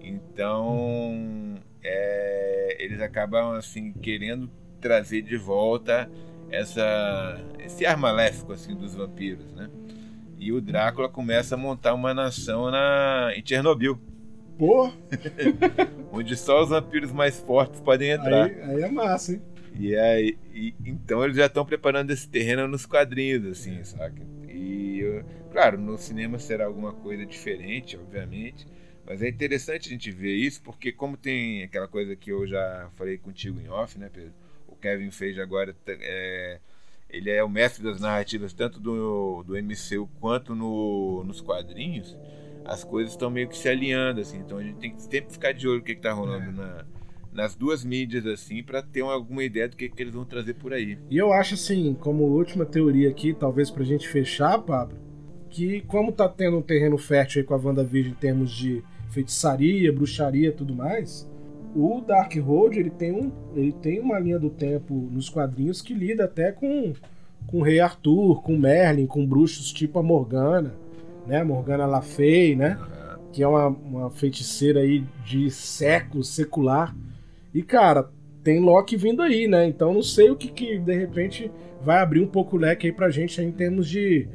Então, 0.00 1.56
é, 1.82 2.76
eles 2.78 3.00
acabam 3.00 3.56
assim 3.56 3.92
querendo 3.92 4.48
trazer 4.80 5.22
de 5.22 5.36
volta 5.36 6.08
essa 6.50 7.40
esse 7.58 7.84
ar 7.84 7.96
maléfico 7.96 8.52
assim 8.52 8.74
dos 8.74 8.94
vampiros, 8.94 9.52
né? 9.52 9.68
E 10.38 10.52
o 10.52 10.60
Drácula 10.60 11.08
começa 11.08 11.54
a 11.54 11.58
montar 11.58 11.94
uma 11.94 12.14
nação 12.14 12.70
na 12.70 13.32
em 13.36 13.44
Chernobyl. 13.44 13.98
Pô! 14.56 14.90
onde 16.12 16.36
só 16.36 16.62
os 16.62 16.70
vampiros 16.70 17.12
mais 17.12 17.38
fortes 17.40 17.80
podem 17.80 18.10
entrar. 18.10 18.46
Aí, 18.46 18.62
aí 18.62 18.82
é 18.82 18.90
massa, 18.90 19.32
hein? 19.32 19.42
E 19.78 19.94
aí, 19.96 20.36
e, 20.52 20.74
então 20.84 21.24
eles 21.24 21.36
já 21.36 21.46
estão 21.46 21.64
preparando 21.64 22.10
esse 22.10 22.28
terreno 22.28 22.66
nos 22.66 22.84
quadrinhos, 22.84 23.46
assim, 23.46 23.82
saca? 23.84 24.22
E, 24.48 25.22
claro, 25.52 25.78
no 25.78 25.96
cinema 25.96 26.38
será 26.38 26.66
alguma 26.66 26.92
coisa 26.92 27.24
diferente, 27.24 27.96
obviamente, 27.96 28.66
mas 29.06 29.22
é 29.22 29.28
interessante 29.28 29.88
a 29.88 29.92
gente 29.92 30.10
ver 30.10 30.34
isso, 30.34 30.60
porque 30.62 30.90
como 30.90 31.16
tem 31.16 31.62
aquela 31.62 31.86
coisa 31.86 32.16
que 32.16 32.30
eu 32.30 32.46
já 32.46 32.90
falei 32.96 33.18
contigo 33.18 33.60
em 33.60 33.68
off, 33.68 33.96
né, 33.98 34.10
Pedro? 34.12 34.32
Kevin 34.80 35.10
fez 35.10 35.38
agora, 35.38 35.74
é, 35.86 36.58
ele 37.08 37.30
é 37.30 37.42
o 37.42 37.48
mestre 37.48 37.82
das 37.82 38.00
narrativas, 38.00 38.52
tanto 38.52 38.80
do, 38.80 39.42
do 39.42 39.54
MCU 39.54 40.08
quanto 40.20 40.54
no, 40.54 41.24
nos 41.24 41.40
quadrinhos, 41.40 42.16
as 42.64 42.84
coisas 42.84 43.12
estão 43.12 43.30
meio 43.30 43.48
que 43.48 43.56
se 43.56 43.68
alinhando, 43.68 44.20
assim, 44.20 44.38
então 44.38 44.58
a 44.58 44.62
gente 44.62 44.78
tem 44.78 44.94
que 44.94 45.02
sempre 45.02 45.32
ficar 45.32 45.52
de 45.52 45.66
olho 45.66 45.78
no 45.78 45.84
que 45.84 45.92
está 45.92 46.12
rolando 46.12 46.50
é. 46.50 46.52
na 46.52 46.84
nas 47.32 47.54
duas 47.54 47.84
mídias, 47.84 48.26
assim, 48.26 48.62
para 48.62 48.82
ter 48.82 49.02
alguma 49.02 49.44
ideia 49.44 49.68
do 49.68 49.76
que, 49.76 49.88
que 49.88 50.02
eles 50.02 50.14
vão 50.14 50.24
trazer 50.24 50.54
por 50.54 50.72
aí. 50.72 50.98
E 51.08 51.16
eu 51.16 51.32
acho, 51.32 51.54
assim, 51.54 51.94
como 52.00 52.24
última 52.24 52.64
teoria 52.64 53.08
aqui, 53.08 53.32
talvez 53.32 53.70
pra 53.70 53.84
gente 53.84 54.08
fechar, 54.08 54.58
Pablo, 54.58 54.98
que 55.48 55.82
como 55.82 56.10
tá 56.10 56.28
tendo 56.28 56.58
um 56.58 56.62
terreno 56.62 56.98
fértil 56.98 57.40
aí 57.40 57.46
com 57.46 57.54
a 57.54 57.56
WandaVision 57.56 58.12
em 58.12 58.16
termos 58.16 58.50
de 58.50 58.82
feitiçaria, 59.10 59.92
bruxaria 59.92 60.52
tudo 60.52 60.74
mais, 60.74 61.28
o 61.74 62.00
Dark 62.00 62.34
Road 62.36 62.78
ele 62.78 62.90
tem, 62.90 63.12
um, 63.12 63.30
ele 63.54 63.72
tem 63.72 64.00
uma 64.00 64.18
linha 64.18 64.38
do 64.38 64.50
tempo 64.50 64.94
nos 64.94 65.28
quadrinhos 65.28 65.82
que 65.82 65.94
lida 65.94 66.24
até 66.24 66.52
com, 66.52 66.92
com 67.46 67.58
o 67.58 67.62
Rei 67.62 67.80
Arthur, 67.80 68.42
com 68.42 68.56
Merlin, 68.56 69.06
com 69.06 69.26
bruxos 69.26 69.72
tipo 69.72 69.98
a 69.98 70.02
Morgana, 70.02 70.74
né? 71.26 71.42
Morgana 71.44 71.86
La 71.86 72.02
Fey, 72.02 72.56
né? 72.56 72.78
Que 73.32 73.42
é 73.42 73.48
uma, 73.48 73.68
uma 73.68 74.10
feiticeira 74.10 74.80
aí 74.80 75.04
de 75.24 75.50
século, 75.50 76.24
secular 76.24 76.94
e, 77.54 77.62
cara, 77.62 78.08
tem 78.42 78.60
Loki 78.60 78.96
vindo 78.96 79.22
aí, 79.22 79.48
né? 79.48 79.66
Então 79.66 79.92
não 79.92 80.02
sei 80.02 80.30
o 80.30 80.36
que, 80.36 80.48
que 80.48 80.78
de 80.78 80.94
repente 80.94 81.50
vai 81.82 81.98
abrir 81.98 82.20
um 82.20 82.26
pouco 82.26 82.56
o 82.56 82.58
leque 82.58 82.86
aí 82.86 82.92
pra 82.92 83.10
gente 83.10 83.40
aí, 83.40 83.46
em 83.46 83.52
termos 83.52 83.88
de, 83.88 84.28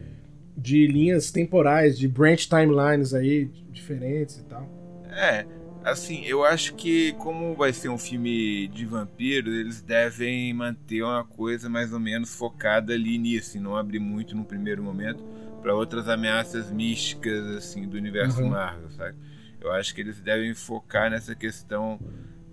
de 0.58 0.88
linhas 0.88 1.32
temporais, 1.32 1.98
de 1.98 2.08
branch 2.08 2.48
timelines 2.48 3.14
aí 3.14 3.50
diferentes 3.72 4.40
e 4.40 4.44
tal. 4.46 4.68
É, 5.10 5.46
assim, 5.84 6.24
eu 6.26 6.44
acho 6.44 6.76
que 6.76 7.14
como 7.14 7.56
vai 7.56 7.74
ser 7.74 7.90
um 7.90 7.98
filme 7.98 8.68
de 8.70 8.86
vampiros, 8.86 9.54
eles 9.54 9.82
devem 9.82 10.54
manter 10.54 11.04
uma 11.04 11.24
coisa 11.24 11.70
mais 11.70 11.94
ou 11.94 12.00
menos 12.00 12.36
focada 12.36 12.94
ali 12.94 13.18
nisso, 13.18 13.58
e 13.58 13.60
não 13.60 13.76
abrir 13.76 14.00
muito 14.00 14.36
no 14.36 14.44
primeiro 14.44 14.84
momento 14.84 15.24
para 15.62 15.74
outras 15.74 16.10
ameaças 16.10 16.70
místicas 16.72 17.46
assim 17.56 17.88
do 17.88 17.96
universo 17.96 18.42
uhum. 18.42 18.50
Marvel, 18.50 18.90
sabe? 18.92 19.18
Eu 19.62 19.72
acho 19.72 19.96
que 19.96 20.02
eles 20.02 20.20
devem 20.20 20.54
focar 20.54 21.10
nessa 21.10 21.34
questão 21.34 21.98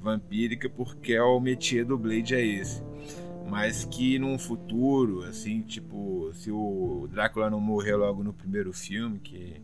vampírica 0.01 0.71
porque 0.71 1.15
é 1.15 1.23
o 1.23 1.41
métier 1.41 1.85
do 1.85 1.99
Blade 1.99 2.35
é 2.35 2.45
esse. 2.45 2.83
Mas 3.49 3.85
que 3.85 4.17
num 4.17 4.39
futuro, 4.39 5.25
assim, 5.25 5.61
tipo, 5.63 6.31
se 6.35 6.53
o 6.53 7.09
Drácula 7.11 7.51
não 7.51 7.61
morrer 7.61 7.97
logo 7.97 8.23
no 8.23 8.33
primeiro 8.33 8.73
filme, 8.73 9.19
que 9.19 9.61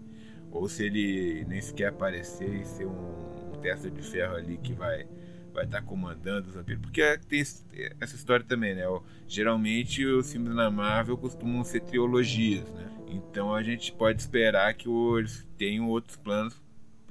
ou 0.50 0.68
se 0.68 0.85
ele 0.85 1.44
nem 1.46 1.61
sequer 1.61 1.88
aparecer 1.88 2.52
e 2.52 2.64
ser 2.64 2.87
um, 2.87 3.45
um 3.45 3.45
testa 3.66 3.90
de 3.90 4.00
ferro 4.00 4.37
ali 4.37 4.59
que 4.59 4.72
vai 4.72 5.09
vai 5.52 5.64
estar 5.64 5.81
tá 5.81 5.87
comandando 5.87 6.48
os 6.48 6.55
vampiros, 6.55 6.83
porque 6.83 7.18
tem 7.26 7.40
essa 7.40 8.14
história 8.14 8.44
também, 8.44 8.74
né? 8.74 8.83
Geralmente 9.26 10.05
os 10.05 10.31
filmes 10.31 10.55
na 10.55 10.70
Marvel 10.70 11.16
costumam 11.16 11.64
ser 11.64 11.81
trilogias, 11.81 12.70
né? 12.72 12.90
Então 13.09 13.55
a 13.55 13.62
gente 13.62 13.90
pode 13.90 14.20
esperar 14.20 14.72
que 14.74 14.87
eles 14.87 15.48
tenham 15.57 15.88
outros 15.88 16.16
planos, 16.16 16.62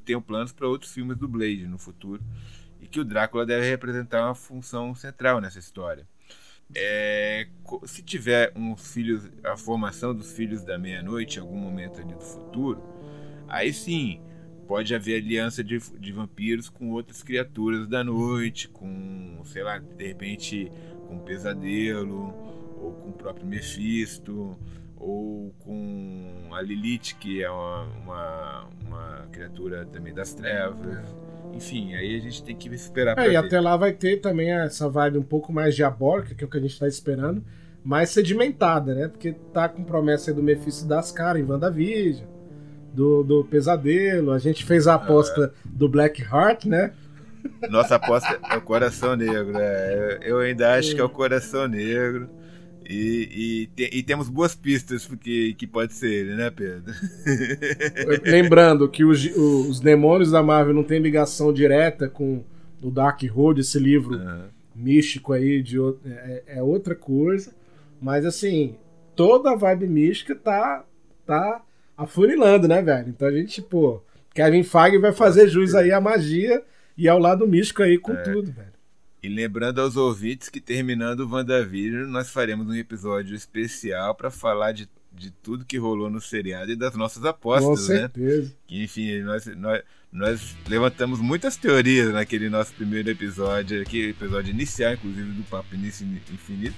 tenham 0.06 0.22
planos 0.22 0.54
para 0.54 0.68
outros 0.68 0.94
filmes 0.94 1.18
do 1.18 1.28
Blade 1.28 1.68
no 1.68 1.80
futuro 1.80 2.24
e 2.80 2.88
que 2.88 3.00
o 3.00 3.04
Drácula 3.04 3.48
deve 3.48 3.68
representar 3.68 4.28
uma 4.28 4.36
função 4.36 4.94
central 4.94 5.42
nessa 5.42 5.58
história. 5.58 6.08
É, 6.74 7.48
se 7.86 8.04
tiver 8.04 8.52
um 8.56 8.78
filho, 8.78 9.22
a 9.44 9.58
formação 9.58 10.14
dos 10.14 10.32
filhos 10.32 10.64
da 10.64 10.78
meia-noite 10.78 11.38
em 11.38 11.42
algum 11.42 11.58
momento 11.58 12.00
ali 12.00 12.14
do 12.14 12.22
futuro, 12.22 12.82
aí 13.48 13.74
sim 13.74 14.22
pode 14.68 14.94
haver 14.94 15.22
aliança 15.22 15.64
de, 15.64 15.80
de 16.00 16.12
vampiros 16.12 16.70
com 16.70 16.92
outras 16.92 17.24
criaturas 17.24 17.88
da 17.88 18.04
noite, 18.04 18.68
com, 18.68 19.42
sei 19.46 19.64
lá, 19.64 19.78
de 19.78 20.06
repente 20.06 20.72
com 21.08 21.16
um 21.16 21.20
pesadelo, 21.20 22.34
ou 22.82 22.94
com 22.94 23.10
o 23.10 23.14
próprio 23.14 23.46
Mephisto, 23.46 24.58
ou 24.98 25.54
com 25.60 26.50
a 26.52 26.62
Lilith, 26.62 27.16
que 27.20 27.44
é 27.44 27.50
uma, 27.50 27.84
uma, 28.04 28.68
uma 28.86 29.28
criatura 29.32 29.86
também 29.86 30.14
das 30.14 30.34
trevas. 30.34 31.16
Enfim, 31.54 31.94
aí 31.94 32.16
a 32.16 32.20
gente 32.20 32.44
tem 32.44 32.56
que 32.56 32.68
esperar 32.70 33.18
é, 33.18 33.32
E 33.32 33.36
até 33.36 33.60
lá 33.60 33.78
vai 33.78 33.94
ter 33.94 34.18
também 34.18 34.52
essa 34.52 34.90
vibe 34.90 35.18
um 35.18 35.24
pouco 35.24 35.54
mais 35.54 35.76
diabólica, 35.76 36.34
que 36.34 36.44
é 36.44 36.48
o 36.48 36.50
que 36.50 36.58
a 36.58 36.62
gente 36.62 36.78
tá 36.80 36.88
esperando, 36.88 37.44
mais 37.84 38.10
sedimentada, 38.10 38.94
né? 38.94 39.08
Porque 39.08 39.34
tá 39.54 39.70
com 39.70 39.84
promessa 39.84 40.32
aí 40.32 40.36
do 40.36 40.44
Mephisto 40.44 40.86
das 40.86 41.12
caras 41.12 41.42
em 41.42 41.46
WandaVision, 41.46 42.28
do, 42.96 43.24
do 43.24 43.44
Pesadelo, 43.44 44.32
a 44.32 44.40
gente 44.40 44.64
fez 44.64 44.88
a 44.88 44.96
aposta 44.96 45.54
ah, 45.54 45.60
é. 45.66 45.70
do 45.70 45.90
Black 45.90 46.22
Heart, 46.22 46.66
né? 46.66 46.94
Nossa 47.70 47.96
aposta 47.96 48.40
é 48.50 48.58
o 48.58 48.62
Coração 48.62 49.16
Negro, 49.16 49.54
é. 49.58 50.20
Eu 50.24 50.40
ainda 50.40 50.74
acho 50.74 50.96
que 50.96 51.02
é 51.02 51.04
o 51.04 51.10
Coração 51.10 51.68
Negro. 51.68 52.30
E, 52.88 53.30
e, 53.32 53.68
te, 53.76 53.98
e, 53.98 54.04
temos 54.04 54.30
boas 54.30 54.54
pistas 54.54 55.08
porque 55.08 55.56
que 55.58 55.66
pode 55.66 55.94
ser 55.94 56.08
ele, 56.08 56.36
né, 56.36 56.52
Pedro? 56.52 56.94
Lembrando 58.24 58.88
que 58.88 59.04
os, 59.04 59.26
os 59.36 59.80
demônios 59.80 60.30
da 60.30 60.44
Marvel 60.44 60.74
não 60.74 60.84
tem 60.84 61.00
ligação 61.00 61.52
direta 61.52 62.08
com 62.08 62.44
o 62.84 62.92
Dark 62.92 63.24
Road, 63.24 63.62
esse 63.62 63.80
livro 63.80 64.18
uhum. 64.18 64.44
místico 64.76 65.34
aí, 65.34 65.64
de, 65.64 65.80
é, 66.06 66.44
é, 66.48 66.64
outra 66.64 66.94
coisa. 66.94 67.56
Mas 68.00 68.24
assim, 68.24 68.76
toda 69.16 69.52
a 69.52 69.56
vibe 69.56 69.88
mística 69.88 70.36
tá, 70.36 70.86
tá 71.26 71.65
afunilando, 71.98 72.68
né, 72.68 72.82
velho? 72.82 73.10
Então 73.10 73.28
a 73.28 73.32
gente, 73.32 73.62
pô, 73.62 74.02
Kevin 74.34 74.64
Feige 74.64 74.98
vai 74.98 75.14
fazer 75.14 75.48
jus 75.48 75.74
aí 75.74 75.92
à 75.92 76.02
magia 76.02 76.62
e 76.98 77.08
ao 77.08 77.20
lado 77.20 77.48
místico 77.48 77.84
aí 77.84 77.98
com 77.98 78.14
é. 78.14 78.22
tudo, 78.22 78.52
velho. 78.52 78.76
E 79.24 79.30
lembrando 79.30 79.82
aos 79.82 79.96
ouvintes 79.96 80.50
que 80.50 80.62
terminando 80.62 81.22
o 81.22 81.30
WandaVision, 81.30 82.08
nós 82.08 82.30
faremos 82.30 82.68
um 82.68 82.76
episódio 82.76 83.36
especial 83.36 84.14
para 84.14 84.30
falar 84.30 84.72
de, 84.72 84.88
de 85.12 85.32
tudo 85.32 85.66
que 85.66 85.78
rolou 85.78 86.12
no 86.12 86.22
seriado 86.22 86.72
e 86.72 86.76
das 86.76 86.96
nossas 86.96 87.26
apostas, 87.26 87.88
Com 87.88 87.94
né? 87.94 88.00
certeza. 88.02 88.54
Que, 88.68 88.84
enfim, 88.84 89.22
nós, 89.22 89.48
nós, 89.48 89.82
nós 90.12 90.56
levantamos 90.68 91.20
muitas 91.20 91.58
teorias 91.58 92.14
naquele 92.14 92.50
nosso 92.50 92.72
primeiro 92.74 93.10
episódio, 93.10 93.82
aquele 93.82 94.12
episódio 94.12 94.52
inicial, 94.52 94.94
inclusive, 94.94 95.32
do 95.32 95.44
Papo 95.46 95.74
Início 95.74 96.06
Infinito. 96.32 96.76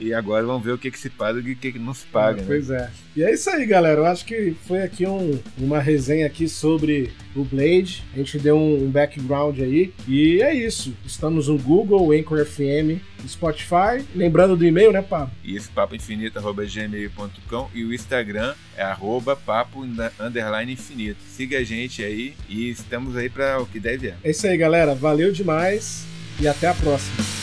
E 0.00 0.14
agora 0.14 0.44
vamos 0.46 0.64
ver 0.64 0.72
o 0.72 0.78
que, 0.78 0.90
que 0.90 0.98
se 0.98 1.10
paga 1.10 1.40
e 1.40 1.52
o 1.52 1.56
que, 1.56 1.72
que 1.72 1.78
não 1.78 1.94
se 1.94 2.06
paga. 2.06 2.38
Ah, 2.38 2.42
né? 2.42 2.44
Pois 2.46 2.70
é. 2.70 2.90
E 3.16 3.22
é 3.22 3.32
isso 3.32 3.50
aí, 3.50 3.66
galera. 3.66 4.00
Eu 4.00 4.06
acho 4.06 4.24
que 4.24 4.54
foi 4.66 4.82
aqui 4.82 5.06
um, 5.06 5.38
uma 5.58 5.80
resenha 5.80 6.26
aqui 6.26 6.48
sobre 6.48 7.10
o 7.34 7.44
Blade. 7.44 8.04
A 8.14 8.18
gente 8.18 8.38
deu 8.38 8.56
um, 8.56 8.84
um 8.84 8.90
background 8.90 9.58
aí. 9.60 9.92
E 10.06 10.40
é 10.40 10.54
isso. 10.54 10.94
Estamos 11.04 11.48
no 11.48 11.58
Google, 11.58 12.12
Anchor 12.12 12.44
FM, 12.44 13.00
Spotify. 13.26 14.04
Lembrando 14.14 14.56
do 14.56 14.64
e-mail, 14.64 14.92
né, 14.92 15.02
Pablo? 15.02 15.30
Isso, 15.44 15.70
papoinfinito.gmail.com 15.72 17.70
e 17.74 17.84
o 17.84 17.92
Instagram 17.92 18.54
é 18.76 18.82
arroba 18.82 19.34
papo 19.34 19.84
underline 20.20 20.72
infinito. 20.72 21.18
Siga 21.26 21.58
a 21.58 21.64
gente 21.64 22.04
aí 22.04 22.34
e 22.48 22.70
estamos 22.70 23.16
aí 23.16 23.28
para 23.28 23.60
o 23.60 23.66
que 23.66 23.80
deve 23.80 24.14
É 24.22 24.30
isso 24.30 24.46
aí, 24.46 24.56
galera. 24.56 24.94
Valeu 24.94 25.32
demais 25.32 26.06
e 26.40 26.46
até 26.46 26.68
a 26.68 26.74
próxima. 26.74 27.37